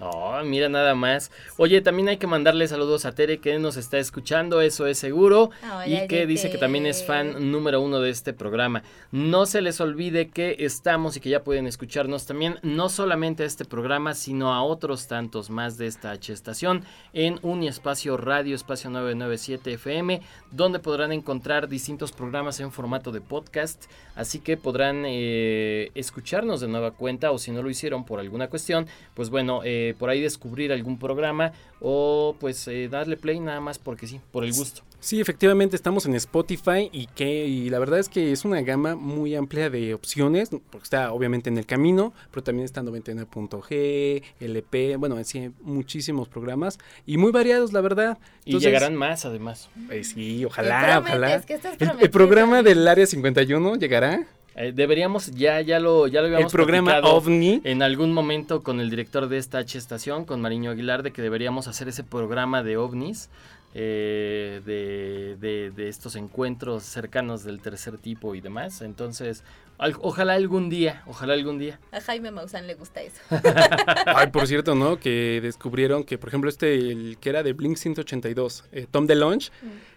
[0.00, 1.30] Oh, mira nada más.
[1.56, 5.50] Oye, también hay que mandarle saludos a Tere que nos está escuchando, eso es seguro.
[5.62, 8.82] Hola, y que dice que también es fan número uno de este programa.
[9.12, 13.46] No se les olvide que estamos y que ya pueden escucharnos también, no solamente a
[13.46, 18.90] este programa, sino a otros tantos más de esta H estación en Uniespacio Radio Espacio
[18.90, 20.20] 997 FM,
[20.50, 23.84] donde podrán encontrar distintos programas en formato de podcast.
[24.14, 28.48] Así que podrán eh, escucharnos de nueva cuenta o si no lo hicieron por alguna
[28.48, 33.60] cuestión, pues bueno, eh, por ahí descubrir algún programa o pues eh, darle play nada
[33.60, 34.82] más porque sí, por el gusto.
[35.02, 38.94] Sí, efectivamente estamos en Spotify y que y la verdad es que es una gama
[38.94, 44.96] muy amplia de opciones, porque está obviamente en el camino, pero también está 99.g, LP,
[44.98, 48.18] bueno, así muchísimos programas y muy variados, la verdad.
[48.44, 49.70] Y llegarán más además.
[49.90, 51.40] Eh, sí, ¿Qué ojalá, ojalá.
[51.42, 54.24] ¿Qué estás El, el programa del Área 51 llegará.
[54.54, 57.62] Eh, deberíamos, ya, ya lo, ya lo habíamos El programa OVNI.
[57.64, 61.22] en algún momento con el director de esta H estación, con Mariño Aguilar, de que
[61.22, 63.30] deberíamos hacer ese programa de ovnis,
[63.74, 68.82] eh, de, de- de estos encuentros cercanos del tercer tipo y demás.
[68.82, 69.42] Entonces,
[69.78, 71.80] al- ojalá algún día, ojalá algún día.
[71.90, 73.16] A Jaime Maussan le gusta eso.
[74.06, 74.98] Ay, por cierto, ¿no?
[74.98, 79.50] Que descubrieron que, por ejemplo, este, el que era de Blink 182, eh, Tom DeLonge,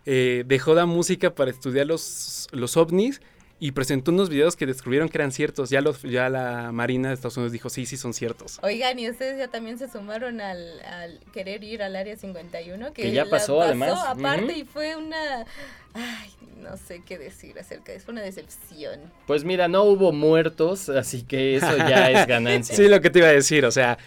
[0.06, 3.20] eh, dejó la música para estudiar los, los ovnis
[3.60, 5.70] y presentó unos videos que descubrieron que eran ciertos.
[5.70, 8.60] Ya, los, ya la Marina de Estados Unidos dijo, sí, sí, son ciertos.
[8.64, 13.03] Oigan, y ustedes ya también se sumaron al, al querer ir al área 51, que,
[13.03, 13.97] Que ya la pasó, además.
[14.06, 14.60] aparte Ujú.
[14.60, 15.45] y fue una...
[15.93, 16.30] Ay,
[16.62, 18.99] no sé qué decir acerca de eso, fue una decepción.
[19.26, 22.76] Pues mira, no hubo muertos, así que eso ya es ganancia.
[22.76, 23.97] Sí, lo que te iba a decir, o sea,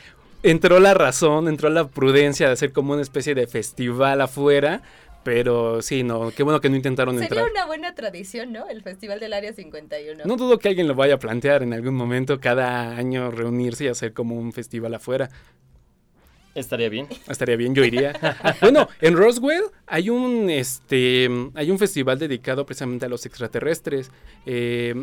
[0.43, 4.83] entró la razón, entró la prudencia de hacer como una especie de festival afuera,
[5.29, 7.51] pero sí, no, qué bueno que no intentaron Sería entrar.
[7.51, 8.67] una buena tradición, ¿no?
[8.67, 10.25] El Festival del Área 51.
[10.25, 13.89] No dudo que alguien lo vaya a plantear en algún momento, cada año reunirse y
[13.89, 15.29] hacer como un festival afuera.
[16.55, 17.09] Estaría bien.
[17.29, 18.15] Estaría bien, yo iría.
[18.63, 24.11] bueno, en Roswell hay un, este, hay un festival dedicado precisamente a los extraterrestres.
[24.47, 24.95] eh,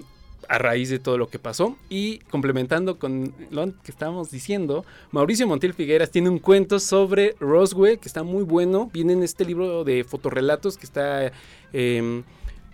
[0.49, 5.47] a raíz de todo lo que pasó y complementando con lo que estábamos diciendo, Mauricio
[5.47, 9.83] Montiel Figueras tiene un cuento sobre Roswell que está muy bueno, viene en este libro
[9.83, 11.31] de fotorrelatos que está
[11.73, 12.23] eh,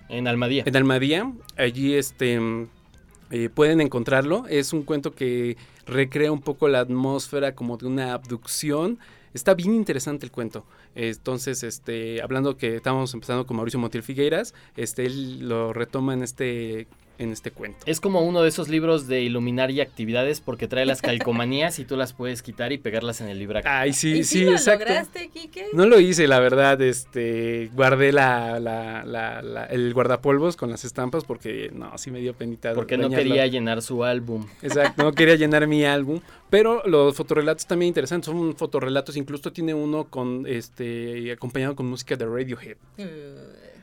[0.09, 0.63] en Almadía.
[0.65, 2.39] En Almadía, allí este
[3.31, 5.55] eh, pueden encontrarlo, es un cuento que
[5.85, 8.99] recrea un poco la atmósfera como de una abducción.
[9.33, 10.65] Está bien interesante el cuento.
[10.95, 16.23] Entonces, este, hablando que estábamos empezando con Mauricio Montiel Figueiras, este, él lo retoma en
[16.23, 16.87] este,
[17.23, 17.79] en este cuento.
[17.85, 21.85] Es como uno de esos libros de iluminar y actividades porque trae las calcomanías y
[21.85, 23.59] tú las puedes quitar y pegarlas en el libro.
[23.65, 24.85] Ay, sí, ¿Y sí, si lo exacto.
[24.85, 25.67] lograste, Quique?
[25.73, 30.83] No lo hice, la verdad, este, guardé la, la- la- la- el guardapolvos con las
[30.85, 32.73] estampas porque, no, sí me dio penita.
[32.73, 33.23] Porque no dañarlo.
[33.25, 34.45] quería llenar su álbum.
[34.61, 36.19] Exacto, no quería llenar mi álbum,
[36.49, 42.15] pero los fotorrelatos también interesantes, son fotorrelatos, incluso tiene uno con este acompañado con música
[42.15, 42.77] de Radiohead.
[42.97, 43.03] Uh,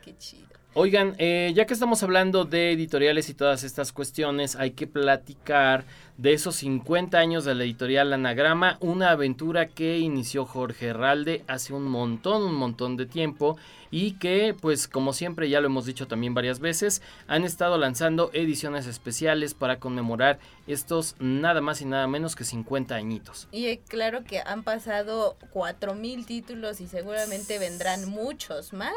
[0.05, 0.49] qué chido.
[0.75, 5.85] Oigan, eh, ya que estamos hablando de editoriales y todas estas cuestiones, hay que platicar
[6.19, 11.73] de esos 50 años de la editorial Anagrama, una aventura que inició Jorge Herralde hace
[11.73, 13.57] un montón, un montón de tiempo
[13.91, 18.31] y que pues como siempre ya lo hemos dicho también varias veces han estado lanzando
[18.33, 23.49] ediciones especiales para conmemorar estos nada más y nada menos que 50 añitos.
[23.53, 28.93] Y eh, claro que han pasado 4000 títulos y seguramente vendrán muchos más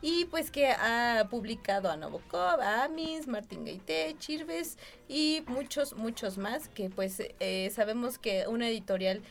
[0.00, 6.38] y pues que ha publicado a Novokov, a Amis, Martín Gaité, Chirves y muchos muchos
[6.38, 9.22] más que pues eh, sabemos que una editorial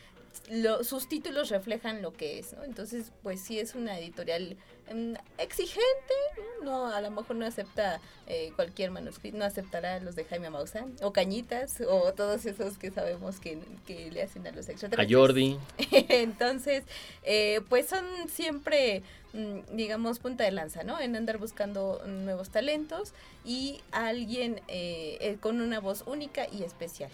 [0.82, 2.64] sus títulos reflejan lo que es, ¿no?
[2.64, 4.56] Entonces, pues sí es una editorial
[4.88, 6.14] em, exigente,
[6.62, 10.94] no a lo mejor no acepta eh, cualquier manuscrito, no aceptará los de Jaime Maussan
[11.02, 15.16] o Cañitas o todos esos que sabemos que, le hacen a los extraterrestres.
[15.16, 15.58] A Jordi.
[16.08, 16.84] Entonces,
[17.22, 20.98] eh, pues son siempre, mm, digamos, punta de lanza, ¿no?
[21.00, 23.12] En andar buscando nuevos talentos
[23.44, 27.10] y alguien eh, con una voz única y especial.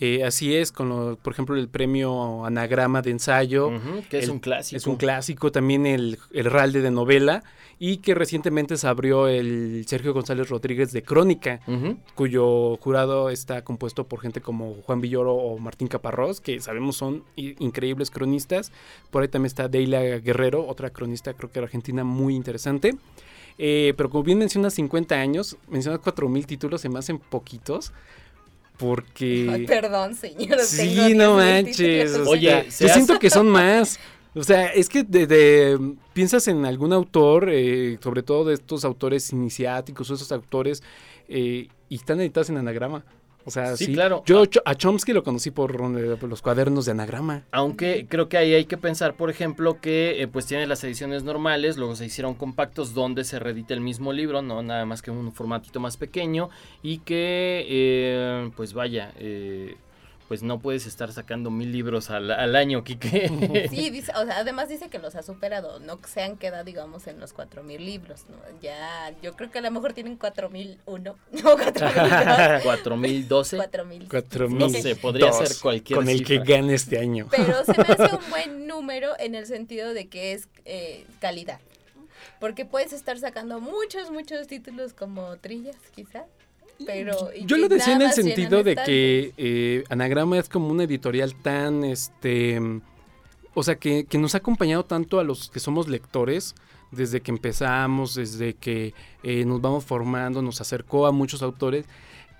[0.00, 3.70] Eh, así es, con lo, por ejemplo el premio Anagrama de ensayo.
[4.08, 4.76] que es un clásico.
[4.76, 7.42] Es un clásico, también el, el Ralde de novela
[7.84, 11.58] y que recientemente se abrió el Sergio González Rodríguez de Crónica,
[12.14, 17.24] cuyo jurado está compuesto por gente como Juan Villoro o Martín Caparrós, que sabemos son
[17.34, 18.70] increíbles cronistas.
[19.10, 22.94] Por ahí también está Deila Guerrero, otra cronista creo que argentina muy interesante.
[23.58, 27.92] Eh, pero como bien mencionas 50 años, mencionas 4.000 títulos, se me hacen poquitos
[28.82, 29.64] porque...
[29.68, 30.58] perdón, señor.
[30.58, 32.16] Sí, no manches.
[32.26, 34.00] Oye, yo siento que son más.
[34.34, 39.32] O sea, es que de, piensas en algún autor, eh, sobre todo de estos autores
[39.32, 40.82] iniciáticos o esos autores,
[41.28, 43.04] eh, y están editados en anagrama.
[43.44, 44.22] O sea, sí, claro.
[44.26, 47.44] Yo a Chomsky lo conocí por, los cuadernos de anagrama.
[47.50, 51.24] Aunque creo que ahí hay que pensar, por ejemplo, que eh, pues tiene las ediciones
[51.24, 55.10] normales, luego se hicieron compactos donde se reedita el mismo libro, no nada más que
[55.10, 56.50] un formatito más pequeño
[56.82, 59.76] y que eh, pues vaya, eh,
[60.32, 63.68] pues no puedes estar sacando mil libros al, año, Kike.
[63.68, 67.06] Sí, dice, o sea, además dice que los ha superado, no se han quedado, digamos,
[67.06, 68.38] en los cuatro mil libros, ¿no?
[68.62, 72.96] Ya, yo creo que a lo mejor tienen cuatro mil uno, no, cuatro mil Cuatro
[72.96, 73.56] mil doce.
[73.58, 74.08] Cuatro mil.
[74.08, 74.58] Cuatro mil.
[74.58, 77.28] No sé, podría ser cualquier Con el que gane este año.
[77.30, 81.60] Pero se me hace un buen número en el sentido de que es eh, calidad.
[82.40, 86.24] Porque puedes estar sacando muchos, muchos títulos como trillas, quizás
[86.86, 91.34] pero yo lo decía en el sentido de que eh, Anagrama es como una editorial
[91.34, 92.60] tan este
[93.54, 96.54] o sea que, nos ha acompañado tanto a los que somos lectores
[96.90, 101.86] desde que empezamos desde que eh, nos vamos formando nos acercó a muchos autores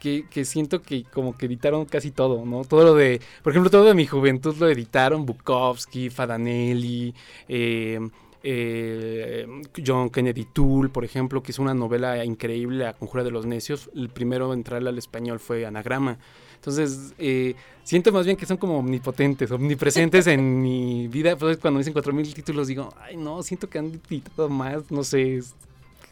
[0.01, 2.64] que, que, siento que como que editaron casi todo, ¿no?
[2.64, 7.14] Todo lo de, por ejemplo, todo de mi juventud lo editaron Bukowski, Fadanelli,
[7.49, 8.01] eh,
[8.43, 9.47] eh,
[9.84, 13.90] John Kennedy Toole, por ejemplo, que es una novela increíble, La Conjura de los Necios.
[13.95, 16.18] El primero en entrarle al español fue Anagrama.
[16.57, 21.36] Entonces, eh, siento más bien que son como omnipotentes, omnipresentes en mi vida.
[21.36, 25.40] Pues cuando dicen 4.000 títulos digo, ay no, siento que han editado más, no sé,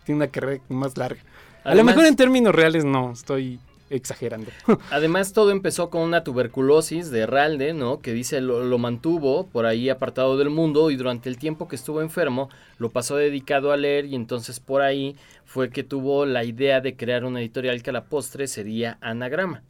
[0.04, 1.20] tiene una carrera más larga.
[1.64, 3.60] a lo mejor en términos reales no, estoy
[3.90, 4.50] exagerando.
[4.90, 8.00] Además, todo empezó con una tuberculosis de Ralde, ¿no?
[8.00, 12.00] Que dice lo, mantuvo por ahí apartado del mundo y durante el tiempo que estuvo
[12.00, 16.80] enfermo lo pasó dedicado a leer y entonces por ahí fue que tuvo la idea
[16.80, 19.62] de crear una editorial que a la postre sería Anagrama.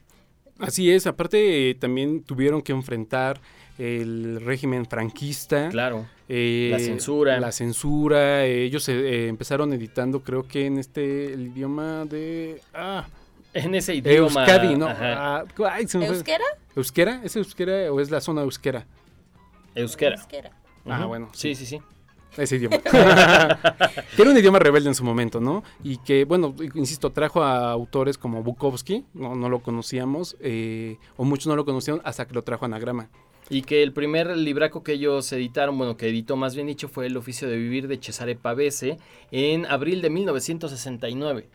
[0.58, 3.40] Así es, aparte también tuvieron que enfrentar
[3.78, 5.70] el régimen franquista.
[5.70, 6.06] Claro.
[6.28, 7.40] Eh, la censura.
[7.40, 8.44] La censura.
[8.44, 12.60] ellos eh, empezaron editando, creo que en este, el idioma de...
[12.74, 13.06] Ah,
[13.54, 14.44] en ese idioma.
[14.46, 14.86] Euskadi, ¿no?
[14.88, 15.44] Ah,
[15.94, 16.44] ¿Euskera?
[16.76, 17.20] ¿Euskera?
[17.24, 18.86] ¿Es euskera o es la zona euskera?
[19.74, 20.16] Euskera.
[20.16, 20.50] euskera.
[20.86, 21.28] Ah, bueno.
[21.32, 21.80] Sí, sí, sí.
[22.36, 22.78] Ese idioma.
[24.16, 25.64] que era un idioma rebelde en su momento, ¿no?
[25.82, 31.24] Y que, bueno, insisto, trajo a autores como Bukowski, no, no lo conocíamos, eh, o
[31.24, 33.08] muchos no lo conocían hasta que lo trajo Anagrama.
[33.48, 37.06] Y que el primer libraco que ellos editaron, bueno, que editó más bien dicho, fue
[37.06, 38.98] El oficio de vivir de Cesare Pavese
[39.32, 41.48] en abril de 1969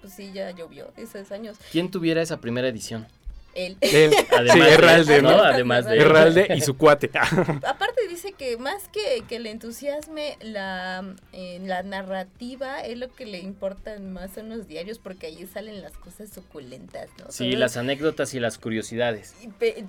[0.00, 1.56] pues sí, ya llovió esos años.
[1.70, 3.06] ¿Quién tuviera esa primera edición?
[3.54, 3.76] Él.
[4.30, 5.30] Además sí, Herralde, ¿no?
[5.30, 7.10] Además de Herralde y su cuate.
[7.66, 13.26] Aparte dice que más que, que le entusiasme la, eh, la narrativa, es lo que
[13.26, 17.30] le importan más son los diarios porque ahí salen las cosas suculentas, ¿no?
[17.30, 19.34] Sí, las anécdotas y las curiosidades.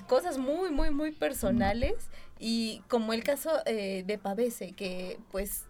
[0.07, 1.95] cosas muy, muy, muy personales
[2.39, 5.65] y como el caso eh, de Pavese, que pues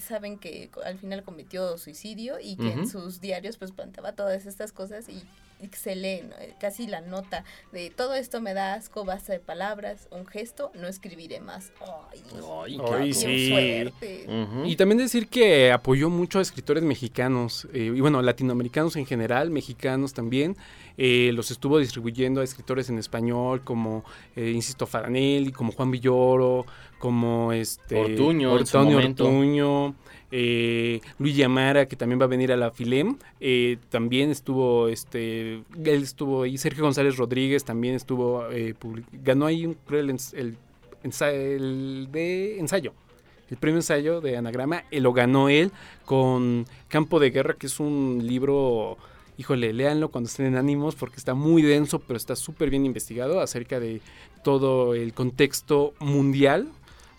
[0.00, 4.72] saben que al final cometió suicidio y que en sus diarios pues plantaba todas estas
[4.72, 5.22] cosas y
[5.62, 10.72] excelente, casi la nota de todo esto me da asco, basta de palabras, un gesto,
[10.74, 11.72] no escribiré más.
[12.10, 12.22] Ay,
[12.64, 13.48] Ay, Ay, qué sí.
[13.48, 14.26] suerte.
[14.64, 19.50] Y también decir que apoyó mucho a escritores mexicanos, eh, y bueno, latinoamericanos en general,
[19.50, 20.56] mexicanos también.
[20.96, 24.04] Eh, los estuvo distribuyendo a escritores en español como,
[24.36, 26.66] eh, insisto, Faranelli, como Juan Villoro,
[27.00, 28.78] como este Ortuño su
[29.26, 29.94] Ortuño,
[30.30, 33.16] eh, Luis Yamara, que también va a venir a la Filem.
[33.40, 36.56] eh, también estuvo, este, él estuvo ahí.
[36.56, 38.74] Sergio González Rodríguez también estuvo, eh,
[39.24, 40.56] ganó ahí un- creo, el, el
[41.02, 42.92] el de ensayo.
[43.50, 45.72] El premio ensayo de Anagrama lo ganó él
[46.04, 48.96] con Campo de Guerra, que es un libro,
[49.38, 53.40] híjole, léanlo cuando estén en ánimos porque está muy denso, pero está súper bien investigado
[53.40, 54.00] acerca de
[54.44, 56.68] todo el contexto mundial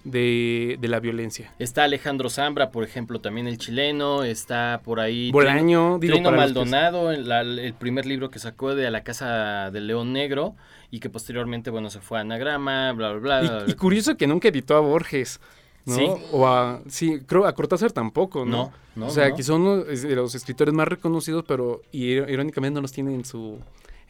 [0.03, 1.51] de, de la violencia.
[1.59, 4.23] Está Alejandro Zambra, por ejemplo, también el chileno.
[4.23, 5.31] Está por ahí.
[5.31, 10.13] Bolaño, Trino, digo, Maldonado, el, primer libro que sacó de A la Casa del León
[10.13, 10.55] Negro.
[10.89, 13.41] Y que posteriormente, bueno, se fue a Anagrama, bla, bla, bla.
[13.41, 15.39] bla, Y, y curioso que nunca editó a Borges.
[15.85, 15.95] ¿no?
[15.95, 16.05] Sí.
[16.31, 18.57] O a, sí, creo a Cortázar tampoco, ¿no?
[18.57, 19.35] No, no, O sea, no.
[19.35, 19.85] que son
[20.15, 23.57] los escritores más reconocidos, pero ir- irónicamente no los tiene en su,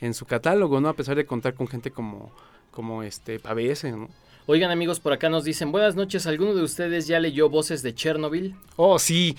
[0.01, 0.89] en su catálogo, ¿no?
[0.89, 2.31] A pesar de contar con gente como,
[2.71, 4.09] como este Pavese, ¿no?
[4.51, 6.27] Oigan, amigos, por acá nos dicen: Buenas noches.
[6.27, 8.53] ¿Alguno de ustedes ya leyó Voces de Chernobyl?
[8.75, 9.37] Oh, sí,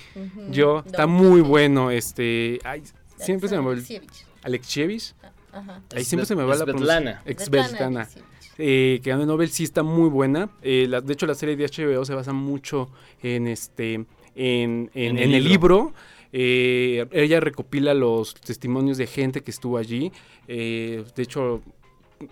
[0.49, 2.81] yo, está Don muy bueno, este, ay,
[3.17, 3.77] siempre se me va el...
[3.77, 4.25] Alexievich.
[4.41, 5.13] Alexievich.
[5.51, 5.81] Ajá.
[5.95, 7.19] Ahí siempre se me va la pronunciación.
[7.37, 8.09] Svetlana.
[8.57, 10.49] Eh, que ganó el Nobel sí está muy buena.
[10.63, 12.89] Eh, la- de hecho, la serie de HBO se basa mucho
[13.21, 15.93] en este en, en- En en el el libro.
[16.31, 20.11] Eh, ella recopila los testimonios de gente que estuvo allí.
[20.47, 21.61] Eh, de hecho,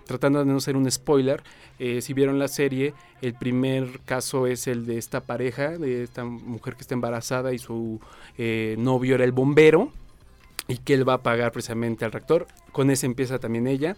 [0.05, 1.43] tratando de no ser un spoiler,
[1.79, 6.23] eh, si vieron la serie, el primer caso es el de esta pareja, de esta
[6.23, 7.99] mujer que está embarazada y su
[8.37, 9.91] eh, novio era el bombero
[10.67, 12.47] y que él va a pagar precisamente al rector.
[12.71, 13.95] Con ese empieza también ella.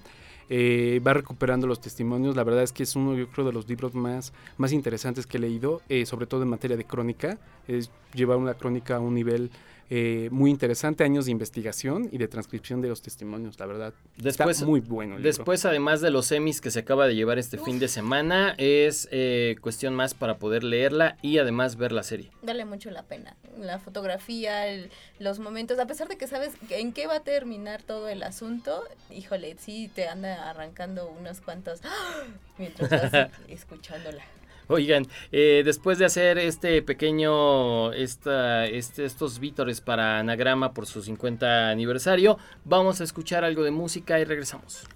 [0.49, 2.35] Eh, va recuperando los testimonios.
[2.35, 5.37] La verdad es que es uno, yo creo, de los libros más, más interesantes que
[5.37, 7.37] he leído, eh, sobre todo en materia de crónica.
[7.67, 9.51] Es llevar una crónica a un nivel
[9.95, 13.59] eh, muy interesante, años de investigación y de transcripción de los testimonios.
[13.59, 15.17] La verdad, Después, está muy bueno.
[15.17, 15.27] el libro.
[15.29, 19.07] Después, además de los semis que se acaba de llevar este fin de semana, es
[19.11, 22.31] eh, cuestión más para poder leerla y además ver la serie.
[22.41, 23.35] Vale mucho la pena.
[23.59, 24.89] La fotografía, el-
[25.19, 28.23] los momentos, a pesar de que sabes que- en qué va a terminar todo el
[28.23, 32.23] asunto, híjole, sí te anda arrancando unos cuantos ¡ah!
[32.57, 34.23] mientras vas escuchándola.
[34.67, 41.01] Oigan, eh, después de hacer este pequeño, esta, este, estos vítores para Anagrama por su
[41.01, 44.87] 50 aniversario, vamos a escuchar algo de música y regresamos.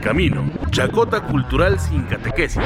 [0.00, 2.62] El camino, Chacota Cultural sin catequesis.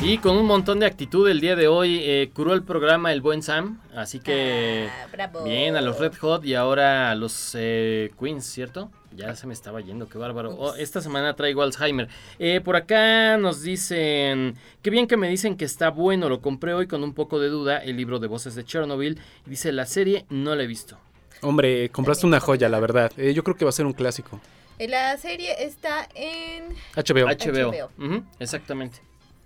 [0.00, 3.20] Y con un montón de actitud el día de hoy eh, curó el programa el
[3.20, 4.88] buen Sam, así que
[5.18, 8.90] Ah, bien a los Red Hot y ahora a los eh, Queens, ¿cierto?
[9.18, 10.54] Ya se me estaba yendo, qué bárbaro.
[10.56, 12.08] Oh, esta semana traigo Alzheimer.
[12.38, 16.72] Eh, por acá nos dicen, qué bien que me dicen que está bueno, lo compré
[16.72, 19.18] hoy con un poco de duda, el libro de voces de Chernobyl.
[19.44, 20.98] Y dice, la serie no la he visto.
[21.42, 23.10] Hombre, compraste una joya, la verdad.
[23.16, 24.40] Eh, yo creo que va a ser un clásico.
[24.78, 27.26] La serie está en HBO.
[27.26, 27.90] HBO.
[28.38, 28.98] Exactamente.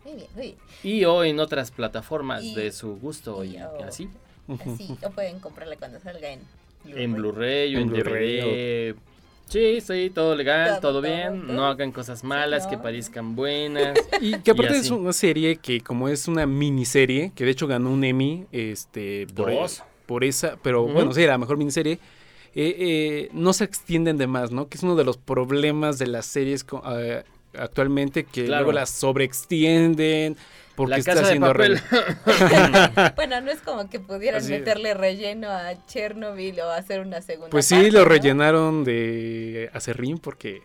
[0.04, 0.56] Muy bien, muy bien.
[0.82, 4.10] Y o en otras plataformas Y- de su gusto y, y, oh, así.
[4.60, 6.40] Así, o pueden comprarla cuando salga en
[6.84, 8.96] En Blu-ray o En en Blu-ray DVD.
[9.52, 11.42] Sí, sí, todo legal, Todo, bien.
[11.42, 11.52] todo.
[11.52, 12.82] No hagan cosas malas que no.
[12.82, 13.98] parezcan buenas.
[14.20, 17.66] Y que aparte Y es una serie que como es una miniserie, que de hecho
[17.66, 19.82] ganó un Emmy, este, por, Dos.
[20.06, 21.98] por esa, pero bueno, sí, la mejor miniserie,
[22.54, 24.68] eh, eh, no se extienden de más, ¿no?
[24.68, 26.64] Que es uno de los problemas de las series
[26.96, 27.22] eh,
[27.54, 28.64] actualmente, que Claro.
[28.64, 30.36] luego las sobreextienden,
[30.74, 31.48] porque La está Casa de haciendo...
[31.48, 31.80] Papel.
[33.16, 34.60] Bueno, no es como que pudieran Así es.
[34.60, 38.04] meterle relleno a Chernobyl o hacer una segunda pues sí, parte, lo ¿no?
[38.06, 40.62] rellenaron de acerrín porque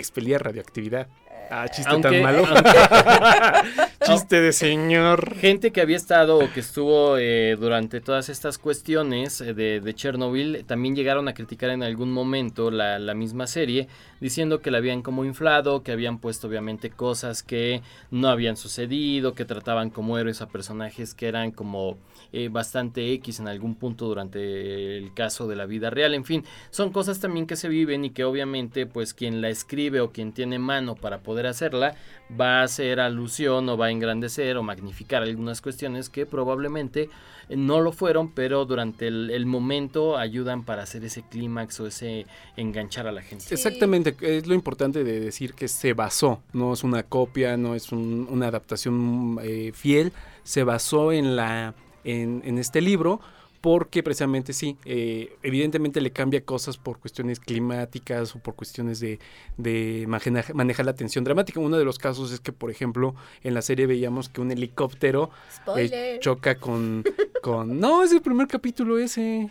[0.00, 1.08] expelía radioactividad.
[1.50, 2.44] Ah, chiste Aunque- tan malo.
[2.46, 2.70] aunque-
[4.04, 5.34] chiste de señor.
[5.36, 9.94] Gente que había estado o que estuvo eh, durante todas estas cuestiones eh, de, de
[9.94, 13.88] Chernobyl también llegaron a criticar en algún momento la, la misma serie,
[14.20, 17.80] diciendo que la habían como inflado, que habían puesto obviamente cosas que
[18.10, 21.96] no habían sucedido, que trataban como héroes a personajes que eran como
[22.34, 26.12] eh, bastante X en algún punto durante el caso de la vida real.
[26.12, 29.87] En fin, son cosas también que se viven y que obviamente pues quien la escribe
[30.00, 31.94] o quien tiene mano para poder hacerla
[32.38, 37.08] va a hacer alusión o va a engrandecer o magnificar algunas cuestiones que probablemente
[37.48, 42.26] no lo fueron, pero durante el, el momento ayudan para hacer ese clímax o ese
[42.56, 43.46] enganchar a la gente.
[43.50, 47.90] Exactamente, es lo importante de decir que se basó, no es una copia, no es
[47.90, 50.12] un- una adaptación eh, fiel,
[50.42, 51.74] se basó en, la,
[52.04, 53.20] en, en este libro
[53.60, 59.18] porque precisamente sí, eh, evidentemente le cambia cosas por cuestiones climáticas o por cuestiones de,
[59.56, 61.58] de maneja- manejar la tensión dramática.
[61.58, 65.30] Uno de los casos es que, por ejemplo, en la serie veíamos que un helicóptero
[65.32, 66.20] eh, Spoiler.
[66.20, 67.02] choca con,
[67.42, 67.80] con...
[67.80, 69.50] No, es el primer capítulo ese.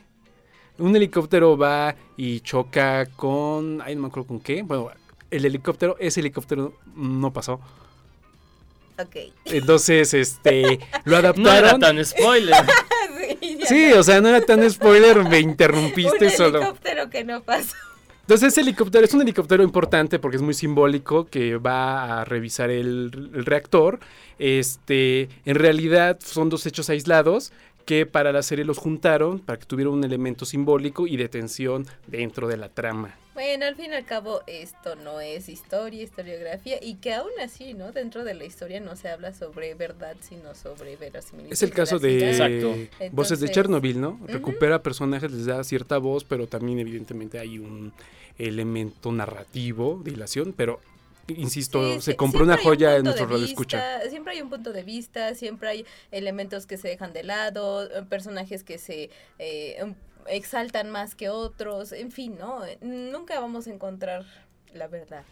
[0.78, 3.82] Un helicóptero va y choca con...
[3.84, 4.62] Ay, no me acuerdo con qué.
[4.64, 4.90] Bueno,
[5.32, 7.60] el helicóptero, ese helicóptero no pasó.
[9.00, 9.16] Ok.
[9.46, 11.44] Entonces, este, lo adaptaron.
[11.44, 12.56] No era tan spoiler.
[13.68, 16.60] Sí, o sea, no era tan spoiler, me Un interrumpiste solo.
[16.60, 17.76] helicóptero que no pasó.
[18.22, 22.70] Entonces ese helicóptero es un helicóptero importante porque es muy simbólico que va a revisar
[22.70, 24.00] el, el reactor.
[24.38, 27.54] Este, en realidad son dos hechos aislados
[27.86, 31.86] que para la serie los juntaron para que tuviera un elemento simbólico y de tensión
[32.08, 33.16] dentro de la trama.
[33.38, 37.76] Bueno, al fin y al cabo esto no es historia, historiografía y que aún así,
[37.76, 37.92] ¿no?
[37.92, 41.54] Dentro de la historia no se habla sobre verdad, sino sobre verosimilitud.
[41.54, 42.90] Es el caso de.
[43.12, 44.20] Voces de Chernobyl, ¿no?
[44.26, 47.94] Recupera personajes, les da cierta voz, pero también evidentemente hay un
[48.40, 50.80] elemento narrativo de hilación, pero
[51.28, 54.02] insisto, Sí, se compró una hay un joya en nuestro de radio escucha.
[54.10, 58.64] Siempre hay un punto de vista, siempre hay elementos que se dejan de lado, personajes
[58.64, 59.94] que se eh,
[60.30, 62.62] exaltan más que otros, en fin, ¿no?
[62.82, 64.26] Nunca vamos a encontrar
[64.74, 65.24] la verdad.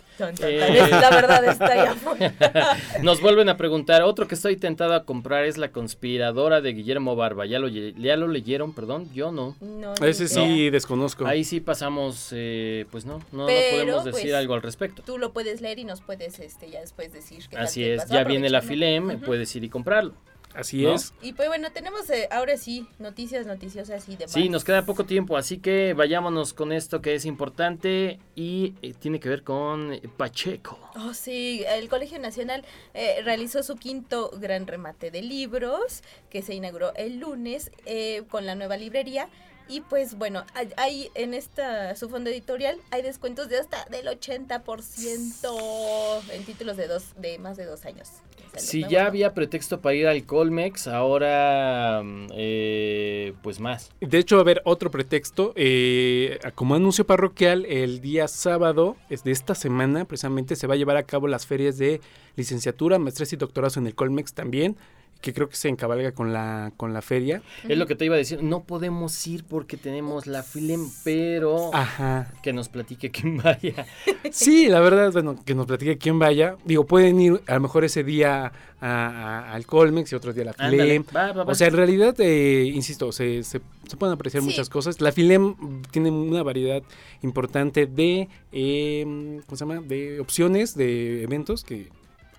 [0.41, 0.87] Eh.
[0.89, 2.77] La verdad está allá afuera.
[3.03, 7.15] Nos vuelven a preguntar, otro que estoy tentado a comprar es La conspiradora de Guillermo
[7.15, 7.45] Barba.
[7.45, 8.73] ¿Ya lo, ya lo leyeron?
[8.73, 9.55] Perdón, yo no.
[9.61, 11.25] No, Ese sí desconozco.
[11.25, 15.03] Ahí sí pasamos, eh, pues no, no, podemos decir pues, algo al respecto.
[15.03, 17.95] Tú lo puedes leer y nos puedes este, ya después decir qué tal Así te
[17.95, 18.61] es, pasó, ya viene la.
[18.65, 20.15] Filem, puedes ir y comprarlo.
[20.55, 20.93] Así ¿no?
[20.93, 21.13] es.
[21.21, 24.31] Y pues bueno, tenemos eh, ahora sí noticias noticiosas y demás.
[24.31, 28.93] Sí, nos queda poco tiempo, así que vayámonos con esto que es importante y eh,
[28.97, 30.79] tiene que ver con eh, Pacheco.
[30.95, 36.53] Oh, sí, el Colegio Nacional eh, realizó su quinto gran remate de libros que se
[36.53, 39.29] inauguró el lunes eh, con la nueva librería.
[39.67, 44.07] Y pues bueno, hay, hay en esta su fondo editorial hay descuentos de hasta del
[44.07, 48.09] 80% en títulos de dos de más de dos años.
[48.57, 53.91] Si ya había pretexto para ir al Colmex, ahora mm, eh, pues más.
[53.99, 55.53] De hecho, a ver, otro pretexto.
[55.55, 60.77] eh, como anuncio parroquial, el día sábado es de esta semana, precisamente, se va a
[60.77, 62.01] llevar a cabo las ferias de
[62.35, 64.77] licenciatura, maestría y doctorados en el Colmex también.
[65.21, 67.41] Que creo que se encabalga con la, con la feria.
[67.67, 71.73] Es lo que te iba a decir, no podemos ir porque tenemos la Filem, pero
[71.73, 72.31] Ajá.
[72.43, 73.85] que nos platique quién vaya.
[74.31, 76.57] Sí, la verdad, bueno, que nos platique quién vaya.
[76.65, 78.51] Digo, pueden ir a lo mejor ese día
[78.81, 81.03] a- a- al Colmex y otro día a la Filem.
[81.15, 81.51] va, va, va.
[81.51, 84.49] O sea, en realidad, eh, insisto, se, se- se pueden apreciar Sí.
[84.49, 84.99] muchas cosas.
[85.01, 85.55] La Filem
[85.91, 86.83] tiene una variedad
[87.21, 89.81] importante de, eh, ¿cómo se llama?
[89.81, 91.89] De opciones, de eventos que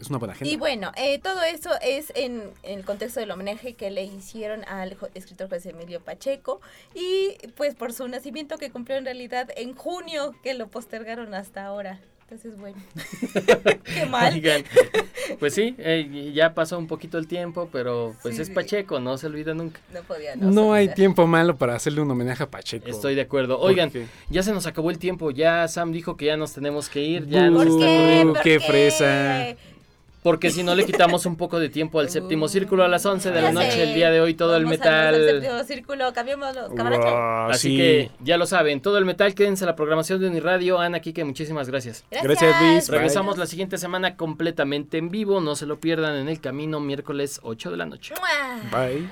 [0.00, 0.52] es una buena agenda.
[0.52, 4.64] Y bueno, eh, todo eso es en, en el contexto del homenaje que le hicieron
[4.66, 6.60] al escritor José Emilio Pacheco
[6.94, 11.64] y pues por su nacimiento que cumplió en realidad en junio, que lo postergaron hasta
[11.64, 12.00] ahora.
[12.28, 12.76] Entonces, bueno,
[13.84, 14.34] qué mal.
[14.34, 14.64] Oigan,
[15.38, 18.54] pues sí, eh, ya pasó un poquito el tiempo, pero pues Sí, es sí.
[18.54, 19.80] Pacheco, no se olvida nunca.
[19.94, 22.88] No podía No hay tiempo malo para hacerle un homenaje a Pacheco.
[22.88, 23.60] Estoy de acuerdo.
[23.60, 23.92] Oigan,
[24.28, 27.26] ya se nos acabó el tiempo, ya Sam dijo que ya nos tenemos que ir,
[27.28, 27.96] ya ¿Por nos está qué?
[27.96, 28.32] corriendo.
[28.32, 29.56] ¿Por qué fresa?
[30.26, 33.30] Porque si no le quitamos un poco de tiempo al séptimo círculo a las 11
[33.30, 33.82] de la noche, sé.
[33.84, 35.24] el día de hoy todo el Vamos al- metal.
[35.40, 36.70] séptimo círculo, cambiamos los.
[36.80, 37.76] Ah, Así sí.
[37.76, 40.80] que ya lo saben, todo el metal, quédense a la programación de Uniradio.
[40.80, 42.04] Ana Kike, muchísimas gracias.
[42.10, 42.88] Gracias, Luis.
[42.88, 42.96] Bye.
[42.98, 47.38] Regresamos la siguiente semana completamente en vivo, no se lo pierdan en el camino, miércoles
[47.44, 48.12] 8 de la noche.
[48.72, 49.06] Bye.